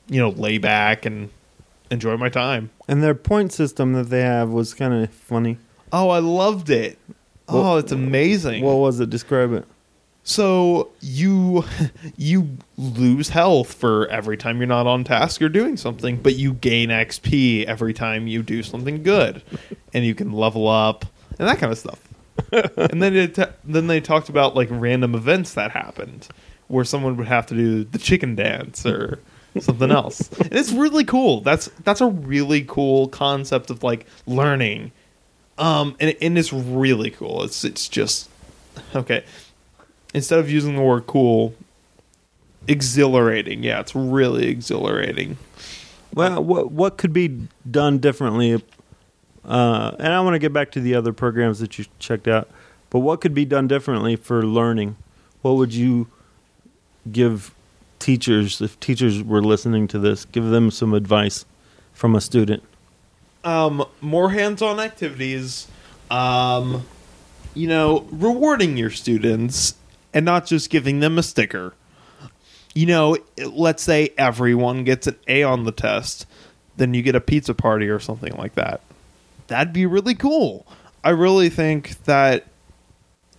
[0.07, 1.29] you know lay back and
[1.91, 2.69] enjoy my time.
[2.87, 5.57] And their point system that they have was kind of funny.
[5.91, 6.97] Oh, I loved it.
[7.49, 8.63] Oh, it's amazing.
[8.63, 9.09] What was it?
[9.09, 9.65] Describe it.
[10.27, 11.63] So you
[12.17, 16.53] you lose health for every time you're not on task or doing something, but you
[16.53, 19.41] gain XP every time you do something good,
[19.93, 21.05] and you can level up
[21.39, 22.01] and that kind of stuff.
[22.51, 26.27] and then it, then they talked about like random events that happened,
[26.67, 29.19] where someone would have to do the chicken dance or
[29.61, 31.39] something else, and it's really cool.
[31.39, 34.91] That's that's a really cool concept of like learning,
[35.57, 37.43] um, and and it's really cool.
[37.43, 38.29] It's it's just
[38.93, 39.23] okay
[40.17, 41.53] instead of using the word cool,
[42.67, 43.63] exhilarating.
[43.63, 45.37] Yeah, it's really exhilarating.
[46.13, 48.61] Well, what what could be done differently?
[49.45, 52.49] Uh, and I want to get back to the other programs that you checked out,
[52.89, 54.97] but what could be done differently for learning?
[55.41, 56.07] What would you
[57.09, 57.53] give
[57.99, 60.25] teachers if teachers were listening to this?
[60.25, 61.45] Give them some advice
[61.93, 62.63] from a student.
[63.45, 65.67] Um, more hands-on activities.
[66.11, 66.85] Um,
[67.53, 69.75] you know, rewarding your students
[70.13, 71.73] and not just giving them a sticker.
[72.73, 76.27] You know, let's say everyone gets an A on the test,
[76.77, 78.81] then you get a pizza party or something like that.
[79.47, 80.67] That'd be really cool.
[81.03, 82.45] I really think that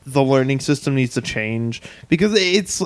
[0.07, 2.83] the learning system needs to change because it's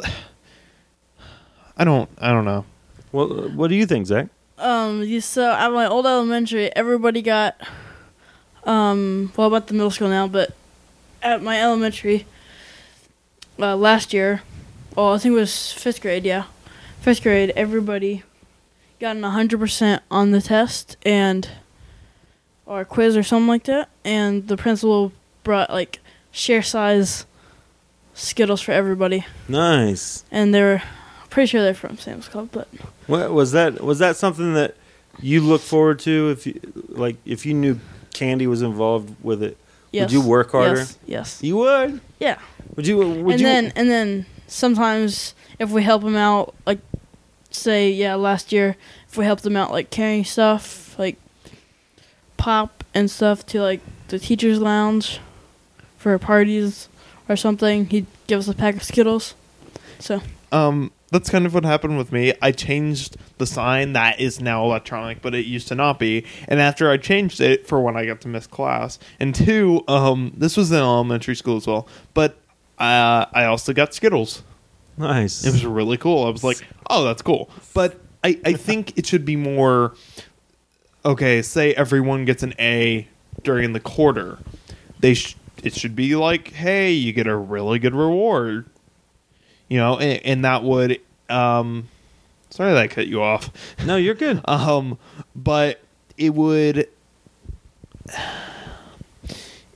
[1.76, 2.64] I don't I don't know.
[3.12, 4.28] Well, what do you think, Zach?
[4.58, 7.60] Um, you so at my old elementary, everybody got,
[8.64, 10.52] um, well, about the middle school now, but
[11.22, 12.26] at my elementary,
[13.58, 14.42] uh, last year,
[14.96, 16.44] well, I think it was fifth grade, yeah,
[17.00, 18.22] fifth grade, everybody
[19.00, 21.48] got an hundred percent on the test and
[22.66, 25.12] or quiz or something like that, and the principal
[25.44, 25.98] brought like
[26.30, 27.26] share size
[28.14, 30.22] Skittles for everybody, Nice.
[30.30, 30.82] and they're
[31.30, 32.68] pretty sure they're from Sam's Club, but
[33.06, 33.80] What was that?
[33.82, 34.76] Was that something that
[35.20, 37.80] you look forward to if you like if you knew
[38.12, 39.56] candy was involved with it?
[39.92, 40.76] yes, Would you work harder?
[40.80, 41.42] Yes, yes.
[41.42, 42.00] You would.
[42.20, 42.38] Yeah.
[42.76, 42.98] Would you?
[42.98, 43.46] Would and you?
[43.46, 46.80] then and then sometimes if we help them out, like
[47.50, 48.76] say yeah, last year
[49.08, 51.16] if we helped them out like carrying stuff like
[52.36, 55.20] pop and stuff to like the teachers' lounge
[55.96, 56.88] for parties
[57.28, 59.34] or something, he'd give us a pack of Skittles.
[59.98, 62.32] So Um, that's kind of what happened with me.
[62.42, 66.24] I changed the sign that is now electronic, but it used to not be.
[66.48, 70.32] And after I changed it for when I got to miss class, and two, um,
[70.36, 71.86] this was in elementary school as well.
[72.14, 72.38] But
[72.86, 74.42] uh, I also got Skittles.
[74.96, 75.44] nice.
[75.44, 76.24] It was really cool.
[76.26, 76.58] I was like,
[76.90, 77.50] oh, that's cool.
[77.74, 79.94] But I, I think it should be more.
[81.04, 83.08] Okay, say everyone gets an A
[83.42, 84.38] during the quarter.
[85.00, 88.66] They sh- it should be like, hey, you get a really good reward.
[89.68, 91.00] You know, and, and that would.
[91.28, 91.88] Um,
[92.50, 93.50] sorry that I cut you off.
[93.84, 94.40] no, you're good.
[94.48, 94.98] Um,
[95.34, 95.80] but
[96.18, 96.88] it would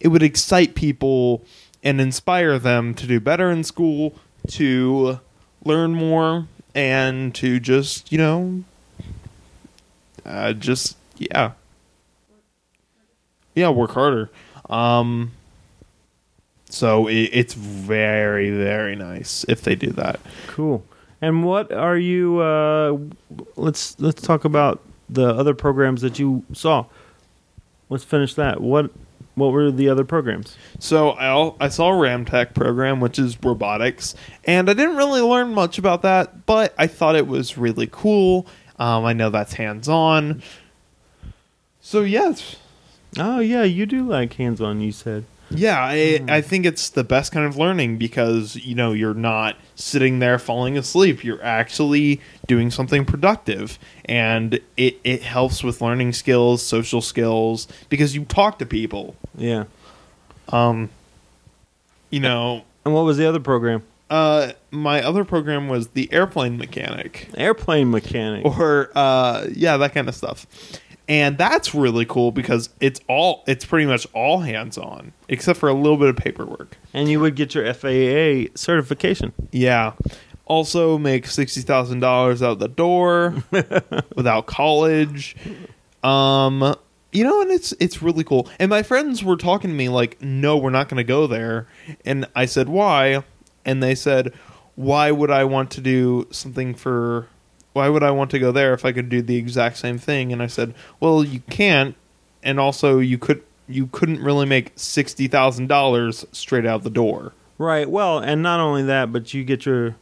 [0.00, 1.42] it would excite people
[1.86, 4.12] and inspire them to do better in school,
[4.48, 5.20] to
[5.64, 8.64] learn more, and to just you know,
[10.24, 11.52] uh, just yeah,
[13.54, 14.30] yeah, work harder.
[14.68, 15.30] Um,
[16.68, 20.18] so it, it's very very nice if they do that.
[20.48, 20.84] Cool.
[21.22, 22.40] And what are you?
[22.40, 22.98] Uh,
[23.54, 26.86] let's let's talk about the other programs that you saw.
[27.88, 28.60] Let's finish that.
[28.60, 28.90] What
[29.36, 30.56] what were the other programs?
[30.80, 35.54] So I I saw a RAMTEC program, which is robotics, and I didn't really learn
[35.54, 38.46] much about that, but I thought it was really cool.
[38.78, 40.42] Um, I know that's hands on.
[41.80, 42.56] So yes,
[43.18, 44.80] Oh yeah, you do like hands on.
[44.80, 45.24] You said.
[45.50, 49.56] Yeah, I I think it's the best kind of learning because you know you're not
[49.74, 51.22] sitting there falling asleep.
[51.24, 58.14] You're actually doing something productive, and it it helps with learning skills, social skills, because
[58.14, 59.14] you talk to people.
[59.36, 59.64] Yeah.
[60.48, 60.90] Um,
[62.10, 63.82] you know, And what was the other program?
[64.08, 68.44] Uh, my other program was the airplane mechanic, Airplane mechanic.
[68.44, 70.46] or uh, yeah, that kind of stuff.
[71.08, 75.68] And that's really cool because it's all it's pretty much all hands on, except for
[75.68, 76.76] a little bit of paperwork.
[76.92, 79.32] and you would get your FAA certification.
[79.52, 79.92] Yeah.
[80.46, 83.34] Also, make sixty thousand dollars out the door
[84.16, 85.36] without college.
[86.02, 86.74] Um,
[87.12, 88.48] you know, and it's it's really cool.
[88.58, 91.66] And my friends were talking to me like, "No, we're not going to go there."
[92.04, 93.22] And I said, "Why?"
[93.64, 94.32] And they said,
[94.74, 97.28] "Why would I want to do something for?
[97.76, 100.32] Why would I want to go there if I could do the exact same thing?"
[100.32, 101.94] And I said, "Well, you can't,
[102.42, 107.32] and also you could." You couldn't really make sixty thousand dollars straight out the door.
[107.58, 107.90] Right.
[107.90, 109.96] Well, and not only that, but you get your,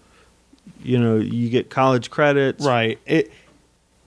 [0.82, 2.62] you know, you get college credits.
[2.62, 2.98] Right.
[3.06, 3.32] It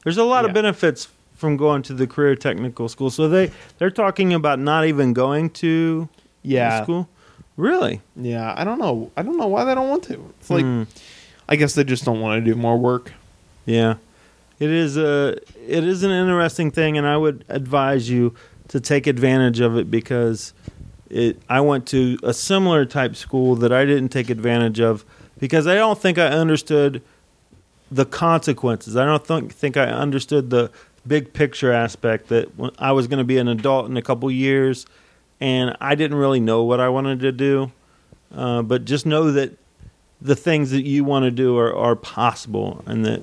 [0.04, 3.10] There's a lot of benefits from going to the career technical school.
[3.10, 6.08] So they they're talking about not even going to
[6.44, 6.84] yeah.
[6.84, 7.10] school.
[7.56, 8.02] Really?
[8.16, 9.12] Yeah, I don't know.
[9.18, 10.34] I don't know why they don't want to.
[10.40, 10.84] It's like Hmm.
[11.50, 13.12] I guess they just don't want to do more work.
[13.68, 13.98] Yeah.
[14.60, 18.34] It is a it is an interesting thing and I would advise you
[18.70, 20.54] to take advantage of it because
[21.10, 25.06] it I went to a similar type school that I didn't take advantage of
[25.38, 27.04] because I don't think I understood
[27.92, 28.96] the consequences.
[28.96, 30.72] I don't think think I understood the
[31.06, 32.50] big picture aspect that
[32.80, 34.88] I was going to be an adult in a couple years
[35.40, 37.72] and I didn't really know what I wanted to do.
[38.34, 39.58] Uh, but just know that
[40.22, 43.22] the things that you want to do are, are possible and that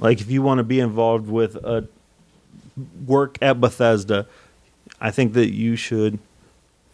[0.00, 1.86] like if you want to be involved with a
[3.06, 4.26] work at Bethesda,
[5.00, 6.18] I think that you should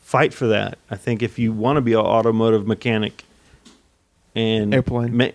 [0.02, 0.78] fight for that.
[0.90, 3.24] I think if you want to be an automotive mechanic
[4.34, 5.16] and Airplane.
[5.16, 5.30] ma-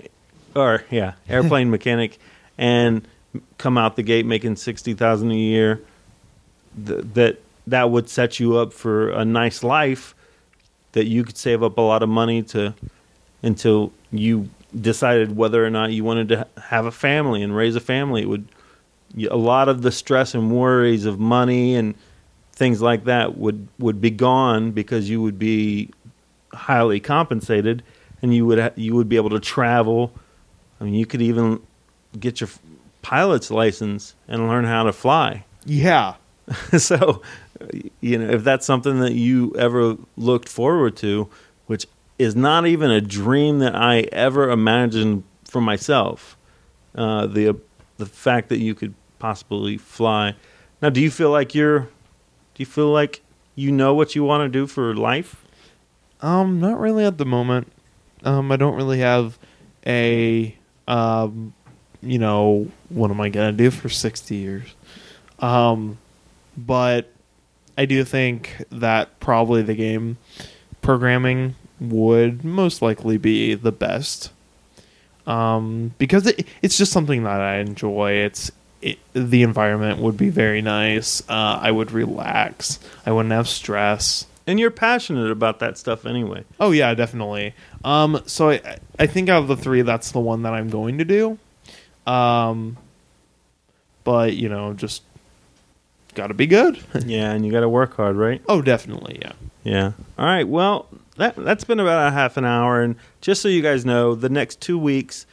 [0.56, 2.18] or yeah, airplane mechanic
[2.58, 3.08] and
[3.58, 5.82] come out the gate making 60,000 a year
[6.86, 10.14] th- that that would set you up for a nice life
[10.92, 12.74] that you could save up a lot of money to
[13.44, 17.80] until you decided whether or not you wanted to have a family and raise a
[17.80, 18.22] family.
[18.22, 18.48] It would
[19.30, 21.96] a lot of the stress and worries of money and
[22.54, 25.90] things like that would would be gone because you would be
[26.54, 27.84] highly compensated
[28.22, 30.14] and you would ha- you would be able to travel.
[30.80, 31.62] I mean, you could even
[32.20, 32.50] get your
[33.02, 35.46] pilot's license and learn how to fly.
[35.66, 36.16] Yeah.
[36.78, 37.22] so,
[38.00, 41.30] you know, if that's something that you ever looked forward to,
[42.22, 46.38] is not even a dream that I ever imagined for myself,
[46.96, 47.58] uh, the
[47.98, 50.36] the fact that you could possibly fly.
[50.82, 51.80] Now, do you feel like you're?
[51.80, 53.22] Do you feel like
[53.56, 55.44] you know what you want to do for life?
[56.22, 57.72] Um, not really at the moment.
[58.24, 59.40] Um, I don't really have
[59.86, 60.56] a
[60.88, 61.54] um,
[62.02, 64.76] you know, what am I gonna do for sixty years?
[65.40, 65.98] Um,
[66.58, 67.12] but
[67.78, 70.18] I do think that probably the game
[70.82, 74.32] programming would most likely be the best.
[75.28, 78.14] Um, because it, it's just something that I enjoy.
[78.14, 81.22] It's it, the environment would be very nice.
[81.30, 82.80] Uh, I would relax.
[83.06, 84.26] I wouldn't have stress.
[84.48, 86.44] And you're passionate about that stuff anyway.
[86.60, 87.54] Oh yeah, definitely.
[87.84, 90.98] Um, so I I think out of the three, that's the one that I'm going
[91.00, 91.38] to do.
[92.12, 92.78] Um,
[94.04, 95.04] but you know, just
[96.16, 96.80] got to be good.
[97.06, 98.42] Yeah, and you got to work hard, right?
[98.48, 99.34] oh, definitely, yeah.
[99.64, 99.92] Yeah.
[100.18, 100.48] All right.
[100.48, 100.88] Well,
[101.22, 104.28] that that's been about a half an hour, and just so you guys know, the
[104.28, 105.28] next two weeks,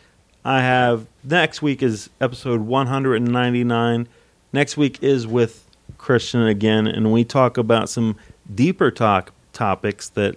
[0.44, 4.06] I have next week is episode 199.
[4.52, 8.16] Next week is with Christian again, and we talk about some
[8.54, 10.36] deeper talk topics that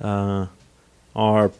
[0.00, 0.46] uh,
[1.14, 1.56] are, p-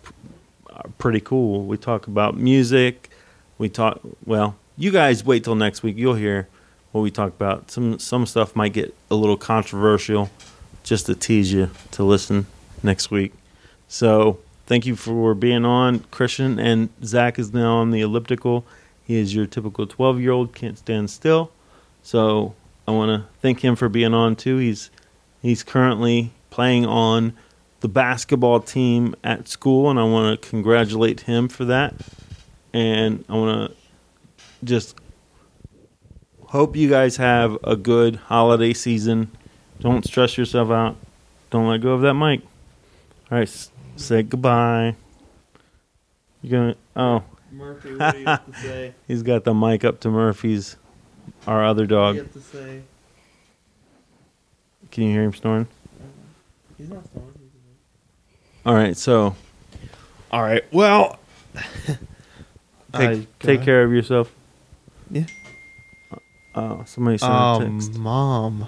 [0.71, 1.65] are pretty cool.
[1.65, 3.09] We talk about music.
[3.57, 4.01] We talk.
[4.27, 5.97] Well, you guys wait till next week.
[5.97, 6.49] You'll hear
[6.91, 7.71] what we talk about.
[7.71, 10.29] Some some stuff might get a little controversial
[10.83, 12.49] just to tease you to listen
[12.83, 13.33] next week.
[13.89, 16.59] So thank you for being on, Christian.
[16.59, 18.65] And Zach is now on the elliptical.
[19.05, 21.51] He is your typical 12 year old, can't stand still.
[22.03, 22.55] So
[22.87, 24.59] I want to thank him for being on too.
[24.59, 24.91] He's
[25.43, 27.35] he's currently playing on
[27.81, 31.95] the basketball team at school, and I want to congratulate him for that.
[32.73, 33.77] And I want to
[34.65, 34.97] just
[36.47, 39.31] hope you guys have a good holiday season.
[39.81, 40.97] Don't stress yourself out.
[41.51, 42.43] Don't let go of that mic.
[43.31, 44.95] All right, say goodbye.
[46.43, 46.77] You're gonna.
[46.97, 48.95] Oh, Murphy, what do you have to say?
[49.09, 50.77] he's got the mic up to Murphy's,
[51.47, 52.17] our other dog.
[52.17, 52.83] have to say?
[54.91, 55.67] Can you hear him snoring?
[56.79, 57.33] He's not snoring.
[58.65, 59.35] All right, so
[60.31, 60.65] All right.
[60.73, 61.19] Well,
[61.55, 61.99] take,
[62.95, 64.33] I- take care of yourself.
[65.11, 65.25] Yeah.
[66.55, 67.95] Oh, somebody sent a Um, text.
[67.99, 68.67] mom.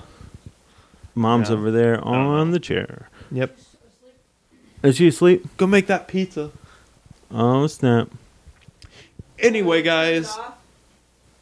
[1.15, 1.57] Mom's yeah.
[1.57, 3.09] over there on the chair.
[3.33, 3.57] Yep.
[4.83, 5.45] Is she asleep?
[5.57, 6.51] Go make that pizza.
[7.31, 8.09] Oh snap!
[9.39, 10.37] Anyway, guys.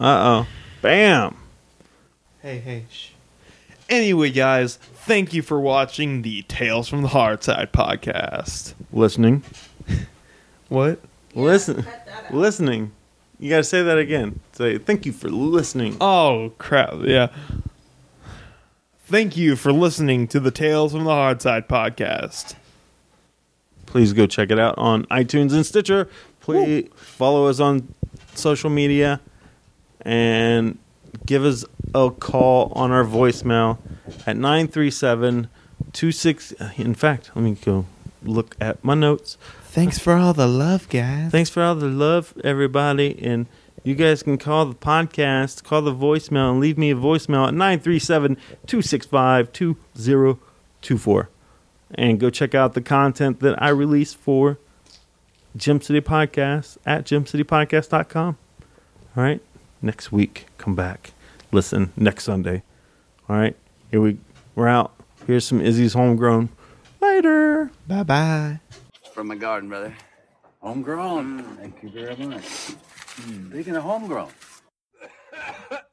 [0.01, 0.47] Uh oh!
[0.83, 1.37] Bam!
[2.43, 2.85] Hey, hey.
[2.91, 3.11] Shh.
[3.89, 8.75] Anyway, guys, thank you for watching the Tales from the Hard Side podcast.
[8.93, 9.43] Listening,
[10.69, 11.01] What?
[11.35, 11.87] Listen,
[12.31, 12.93] listening.
[13.39, 14.41] You gotta say that again.
[14.53, 15.97] Say thank you for listening.
[16.01, 16.95] Oh crap!
[17.03, 17.29] Yeah.
[19.07, 22.57] Thank you for listening to the Tales from the Hard Side podcast.
[23.89, 26.09] Please go check it out on iTunes and Stitcher.
[26.41, 27.95] Please follow us on
[28.35, 29.21] social media
[30.03, 30.79] and
[31.25, 31.65] give us
[31.95, 33.79] a call on our voicemail
[34.27, 35.49] at 937
[35.93, 36.53] 26.
[36.77, 37.87] In fact, let me go
[38.23, 39.39] look at my notes.
[39.65, 41.31] Thanks for all the love, guys.
[41.33, 43.19] Thanks for all the love, everybody.
[43.23, 43.47] And
[43.85, 47.55] you guys can call the podcast, call the voicemail, and leave me a voicemail at
[47.55, 48.35] 937
[48.67, 51.29] 265 2024.
[51.95, 54.59] And go check out the content that I release for
[55.57, 58.37] Gem City Podcast at gemcitypodcast.com.
[59.17, 59.41] All right.
[59.81, 61.13] Next week, come back.
[61.51, 62.63] Listen next Sunday.
[63.29, 63.57] All right.
[63.91, 64.19] Here we,
[64.55, 64.93] we're out.
[65.27, 66.51] Here's some Izzy's homegrown.
[67.01, 67.71] Later.
[67.87, 68.61] Bye bye.
[69.13, 69.95] From my garden, brother.
[70.61, 71.43] Homegrown.
[71.57, 72.45] Thank you very much.
[72.45, 74.31] Speaking of homegrown.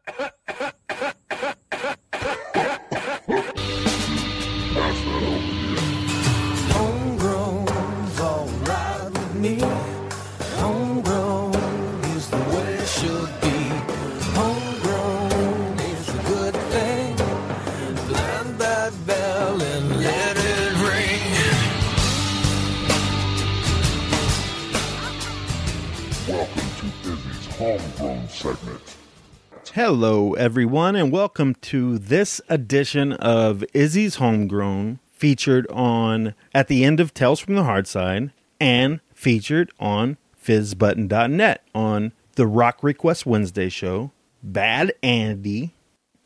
[29.76, 37.01] Hello, everyone, and welcome to this edition of Izzy's Homegrown, featured on at the end
[37.01, 43.67] of Tales from the Hard Side and featured on fizzbutton.net on the Rock Request Wednesday
[43.67, 44.11] show.
[44.41, 45.73] Bad Andy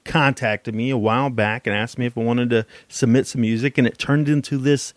[0.06, 3.80] contacted me a while back and asked me if I wanted to submit some music,
[3.80, 4.94] and it turned into this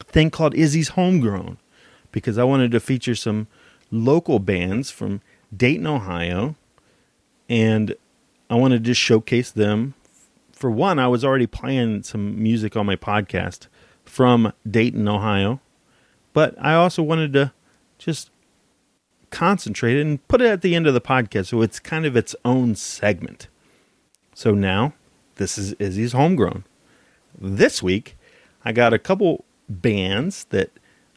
[0.00, 1.56] thing called Izzy's Homegrown
[2.12, 3.46] because I wanted to feature some
[3.90, 5.22] local bands from
[5.56, 6.56] Dayton, Ohio
[7.48, 7.94] and
[8.48, 9.94] I wanted to just showcase them.
[10.52, 13.66] For one, I was already playing some music on my podcast
[14.04, 15.60] from Dayton, Ohio,
[16.32, 17.52] but I also wanted to
[17.98, 18.30] just
[19.30, 22.16] concentrate it and put it at the end of the podcast so it's kind of
[22.16, 23.48] its own segment.
[24.34, 24.94] So now,
[25.36, 26.64] this is Izzy's Homegrown.
[27.38, 28.16] This week,
[28.64, 30.70] I got a couple bands that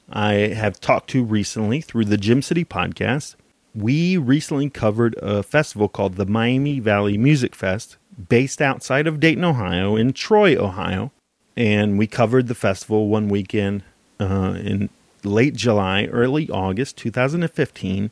[0.09, 3.35] I have talked to recently through the Gem City podcast
[3.75, 7.97] we recently covered a festival called the Miami Valley Music Fest,
[8.27, 11.11] based outside of Dayton, Ohio, in Troy, Ohio.
[11.55, 13.83] And we covered the festival one weekend
[14.19, 14.89] uh, in
[15.23, 18.11] late July, early August 2015.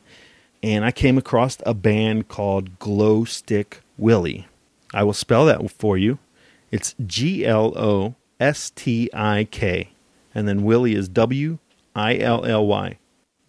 [0.62, 4.46] And I came across a band called Glow Stick Willie.
[4.92, 6.18] I will spell that for you.
[6.70, 9.90] It's G L O S T I K.
[10.34, 11.58] And then Willy is W
[11.94, 12.98] I L L Y.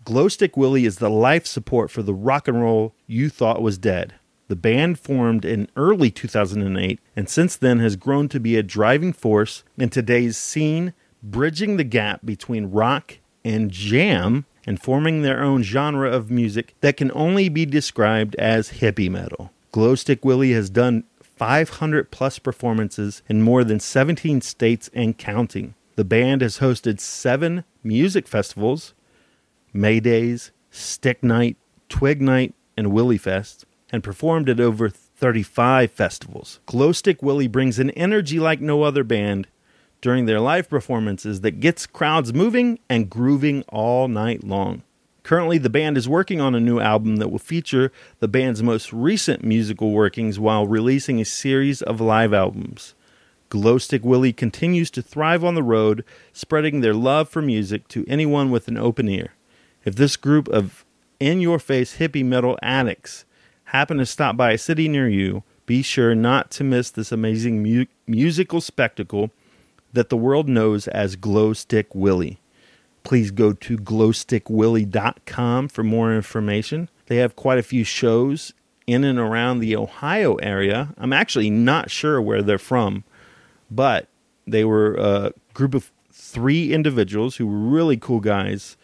[0.10, 4.16] Glostik Willy is the life support for the rock and roll you thought was dead.
[4.48, 9.14] The band formed in early 2008 and since then has grown to be a driving
[9.14, 15.62] force in today's scene, bridging the gap between rock and jam and forming their own
[15.62, 19.52] genre of music that can only be described as hippie metal.
[19.72, 25.76] Glostik Willy has done 500 plus performances in more than 17 states and counting.
[25.98, 28.96] The band has hosted seven music festivals,
[29.74, 31.58] Maydays, Stick Night,
[31.88, 36.60] Twig Night, and Willy Fest, and performed at over 35 festivals.
[36.68, 39.48] Glostik Willy brings an energy like no other band
[40.02, 44.84] during their live performances that gets crowds moving and grooving all night long.
[45.24, 48.92] Currently, the band is working on a new album that will feature the band's most
[48.94, 52.96] recent musical workings while releasing a series of live albums.
[53.50, 56.04] Glostik Willy continues to thrive on the road,
[56.34, 59.34] spreading their love for music to anyone with an open ear.
[59.86, 60.86] If this group of
[61.20, 63.26] in your face hippie metal addicts
[63.66, 67.62] happen to stop by a city near you, be sure not to miss this amazing
[67.62, 69.32] mu- musical spectacle
[69.94, 72.40] that the world knows as Glostik Willy.
[73.04, 76.90] Please go to glostikwilly.com for more information.
[77.08, 78.54] They have quite a few shows
[78.88, 80.94] in and around the Ohio area.
[80.98, 83.04] I'm actually not sure where they're from,
[83.70, 84.08] but
[84.48, 88.76] they were a group of three individuals who were really cool guys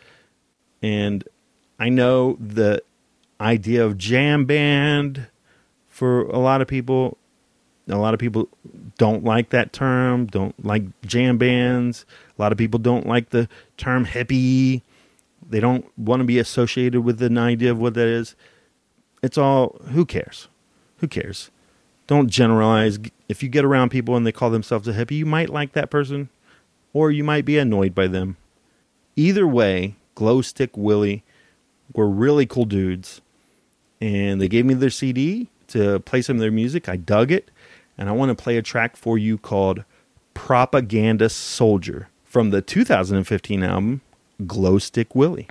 [0.85, 1.23] and
[1.79, 2.83] I know the
[3.41, 5.25] idea of jam band
[5.87, 7.17] for a lot of people,
[7.89, 8.47] a lot of people
[8.99, 12.05] don't like that term, don't like jam bands.
[12.37, 14.83] A lot of people don't like the term hippie.
[15.49, 18.35] They don't want to be associated with an idea of what that is.
[19.23, 20.49] It's all, who cares?
[20.97, 21.49] Who cares?
[22.05, 22.99] Don't generalize.
[23.27, 25.89] If you get around people and they call themselves a hippie, you might like that
[25.89, 26.29] person
[26.93, 28.37] or you might be annoyed by them.
[29.15, 31.23] Either way, Glostik Willy
[31.93, 33.21] were really cool dudes,
[34.01, 36.87] and they gave me their CD to play some of their music.
[36.89, 37.51] I dug it,
[37.97, 39.83] and I want to play a track for you called
[40.33, 44.01] "Propaganda Soldier" from the 2015 album
[44.43, 45.47] Glostik Willy.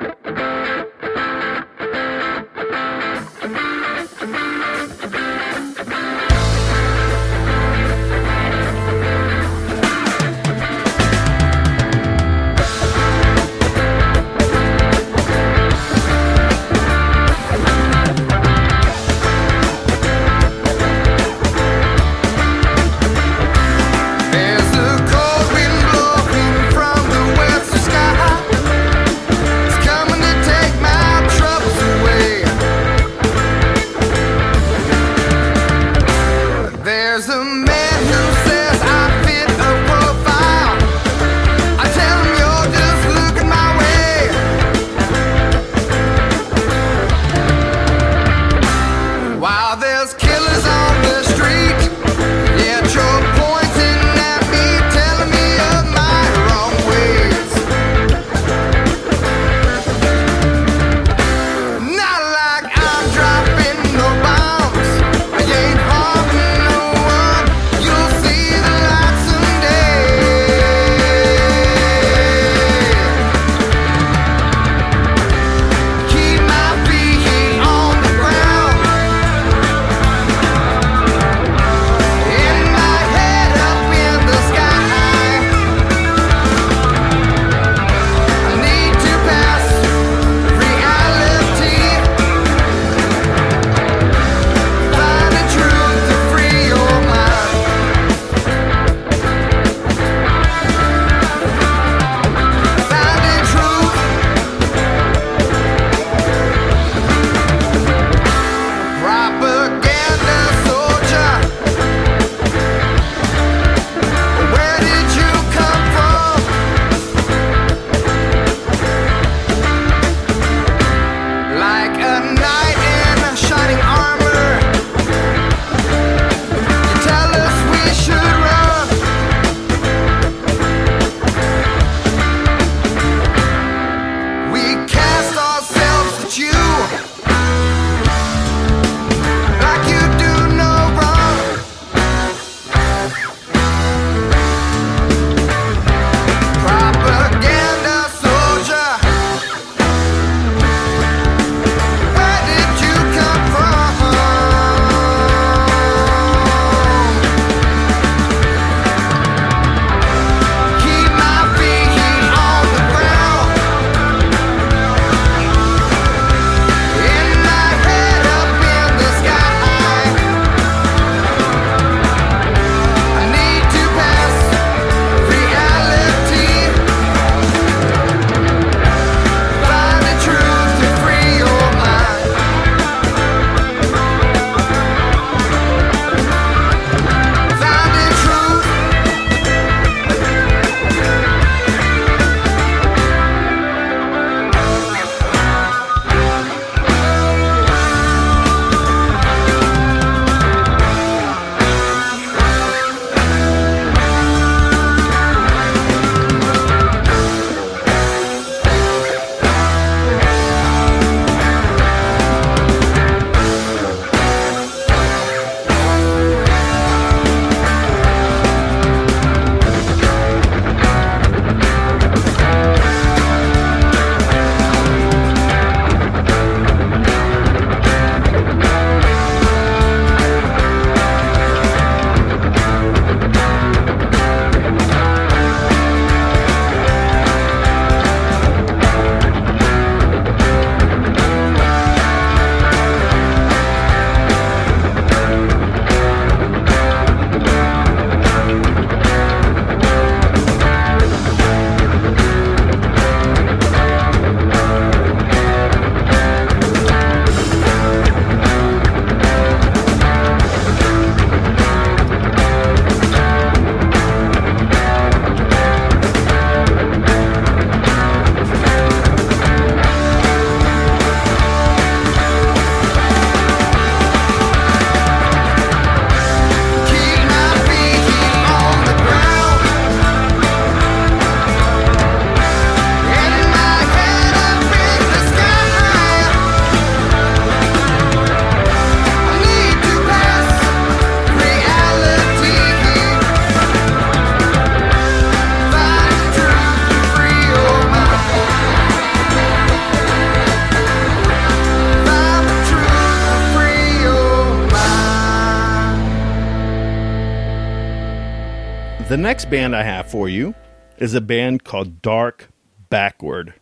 [309.14, 310.56] The next band I have for you
[310.98, 312.48] is a band called Dark
[312.90, 313.54] Backward.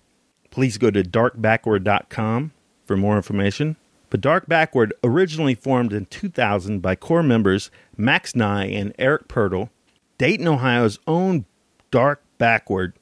[0.51, 2.53] Please go to darkbackward.com
[2.87, 3.77] for more information.
[4.09, 9.69] But Dark Backward originally formed in 2000 by core members Max Nye and Eric Purtle.
[10.17, 11.45] Dayton, Ohio's own
[11.91, 12.95] Dark Backward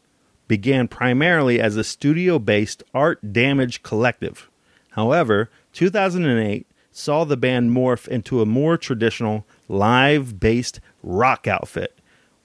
[0.48, 4.50] began primarily as a studio based art damage collective.
[4.94, 11.96] However, 2008 saw the band morph into a more traditional live based rock outfit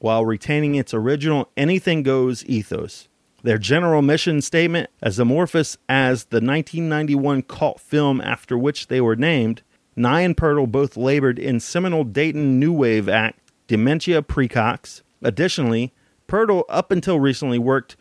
[0.06, 3.08] while retaining its original anything goes ethos.
[3.41, 9.16] Their general mission statement, as amorphous as the 1991 cult film after which they were
[9.16, 9.64] named,
[9.95, 15.01] Nye and Purtle both labored in seminal Dayton New Wave act Dementia Precox.
[15.24, 15.91] Additionally,
[16.28, 17.97] Purtle, up until recently, worked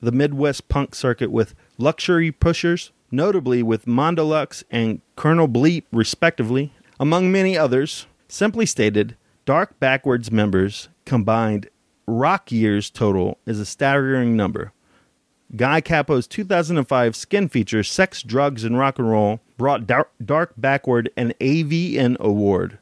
[0.00, 7.30] the Midwest punk circuit with Luxury Pushers, notably with Mondolux and Colonel Bleep, respectively, among
[7.30, 8.06] many others.
[8.26, 11.68] Simply stated, Dark Backwards members combined
[12.06, 14.72] rock years total is a staggering number.
[15.54, 21.10] Guy Capo's 2005 skin feature, Sex, Drugs, and Rock and Roll, brought Dark, Dark Backward
[21.16, 22.78] an AVN award.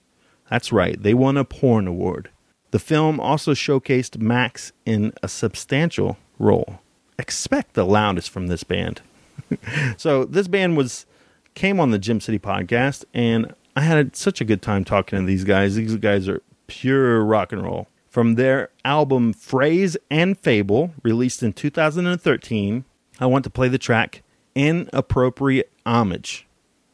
[0.48, 2.30] That's right, they won a porn award.
[2.70, 6.80] The film also showcased Max in a substantial role.
[7.18, 9.02] Expect the loudest from this band.
[9.96, 11.06] so this band was
[11.54, 15.26] came on the Gem City podcast, and I had such a good time talking to
[15.26, 15.74] these guys.
[15.74, 17.88] These guys are pure rock and roll.
[18.10, 22.84] From their album Phrase and Fable, released in 2013,
[23.20, 24.24] I want to play the track
[24.56, 26.44] Inappropriate Homage.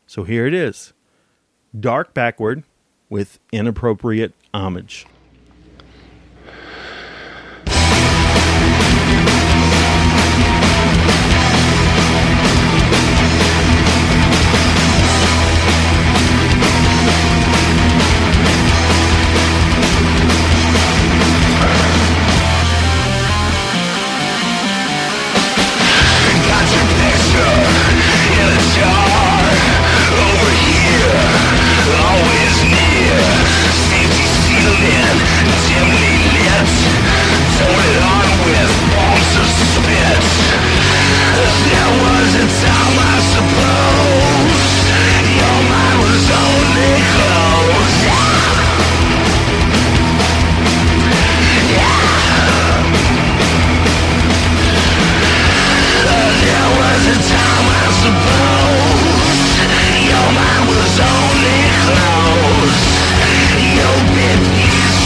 [0.07, 0.93] So here it is
[1.79, 2.64] Dark Backward
[3.09, 5.07] with Inappropriate Homage.
[34.67, 35.05] Safety ceiling,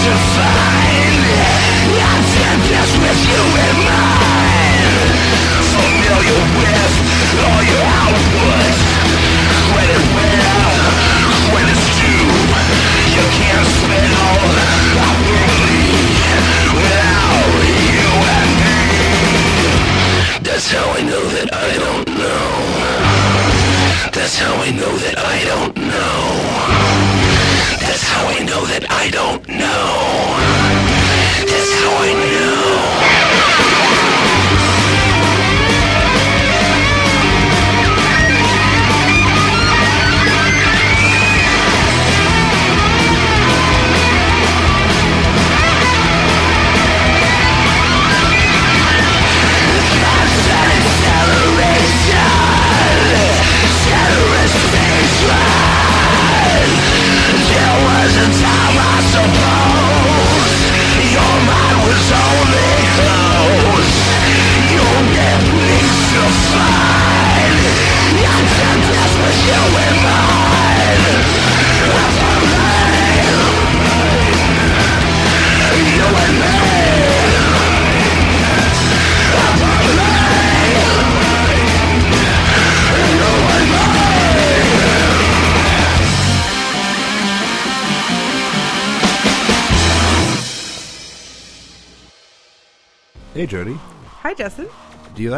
[0.03, 0.50] pleased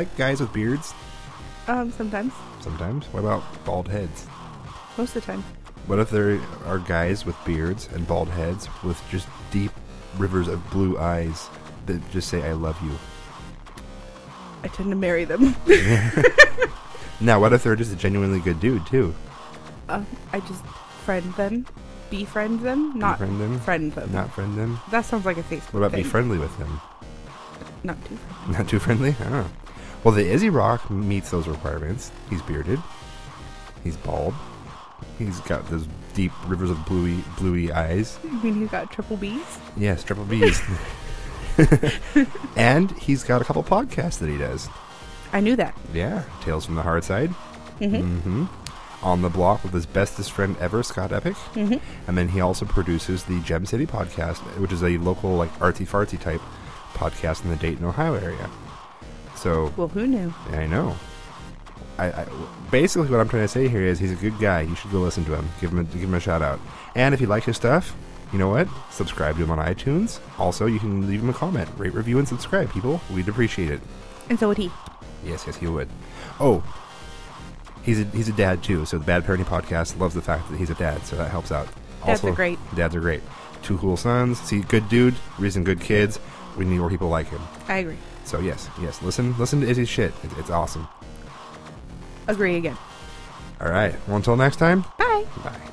[0.02, 0.94] like guys with beards?
[1.68, 3.06] Um, sometimes, Sometimes.
[3.06, 4.26] What about bald heads?
[4.98, 5.42] most of the time.
[5.86, 9.70] What if there are guys with beards and bald heads with just deep
[10.18, 11.48] rivers of blue eyes
[11.86, 12.90] that just say "I love you"?
[14.64, 15.54] I tend to marry them.
[17.20, 19.14] Now, what if they're just a genuinely good dude too?
[19.88, 20.64] uh, I just
[21.04, 21.64] friend them,
[22.10, 23.60] befriend them, not Befriend them?
[23.60, 24.12] friend them.
[24.12, 24.80] Not friend them.
[24.90, 25.72] That sounds like a Facebook.
[25.74, 26.80] What about be friendly with them?
[27.84, 28.18] Not too.
[28.48, 29.14] Not too friendly.
[29.20, 29.48] Oh.
[30.04, 32.10] Well, the Izzy Rock meets those requirements.
[32.28, 32.80] He's bearded.
[33.84, 34.34] He's bald.
[35.18, 38.18] He's got those deep rivers of bluey, bluey eyes.
[38.24, 39.40] You mean he's got triple B's?
[39.76, 40.60] Yes, triple B's.
[42.56, 44.68] and he's got a couple podcasts that he does.
[45.32, 45.76] I knew that.
[45.92, 47.30] Yeah, Tales from the Hard Side.
[47.80, 48.20] Mhm.
[48.22, 48.44] hmm
[49.02, 51.34] On the block with his bestest friend ever, Scott Epic.
[51.54, 51.76] Mm-hmm.
[52.08, 55.86] And then he also produces the Gem City podcast, which is a local, like, artsy
[55.86, 56.40] fartsy type
[56.94, 58.48] podcast in the Dayton, Ohio area.
[59.42, 60.32] So, Well, who knew?
[60.52, 60.94] I know.
[61.98, 62.26] I, I
[62.70, 64.60] basically what I'm trying to say here is he's a good guy.
[64.60, 65.48] You should go listen to him.
[65.60, 66.60] Give him a, give him a shout out.
[66.94, 67.94] And if you like his stuff,
[68.32, 68.68] you know what?
[68.90, 70.20] Subscribe to him on iTunes.
[70.38, 72.70] Also, you can leave him a comment, rate, review, and subscribe.
[72.72, 73.80] People, we'd appreciate it.
[74.30, 74.70] And so would he.
[75.24, 75.88] Yes, yes, he would.
[76.40, 76.62] Oh,
[77.82, 78.84] he's a he's a dad too.
[78.86, 81.52] So the Bad Parenting Podcast loves the fact that he's a dad, so that helps
[81.52, 81.68] out.
[82.06, 82.58] Dads are great.
[82.74, 83.22] Dads are great.
[83.62, 84.40] Two cool sons.
[84.40, 86.18] See, good dude, raising good kids.
[86.56, 87.40] We need more people like him.
[87.68, 87.98] I agree.
[88.24, 90.12] So yes, yes, listen, listen to Izzy's shit.
[90.22, 90.88] It's, it's awesome.
[92.28, 92.76] Agree again.
[93.60, 93.94] All right.
[94.06, 94.84] Well, until next time.
[94.98, 95.24] Bye.
[95.44, 95.71] Bye.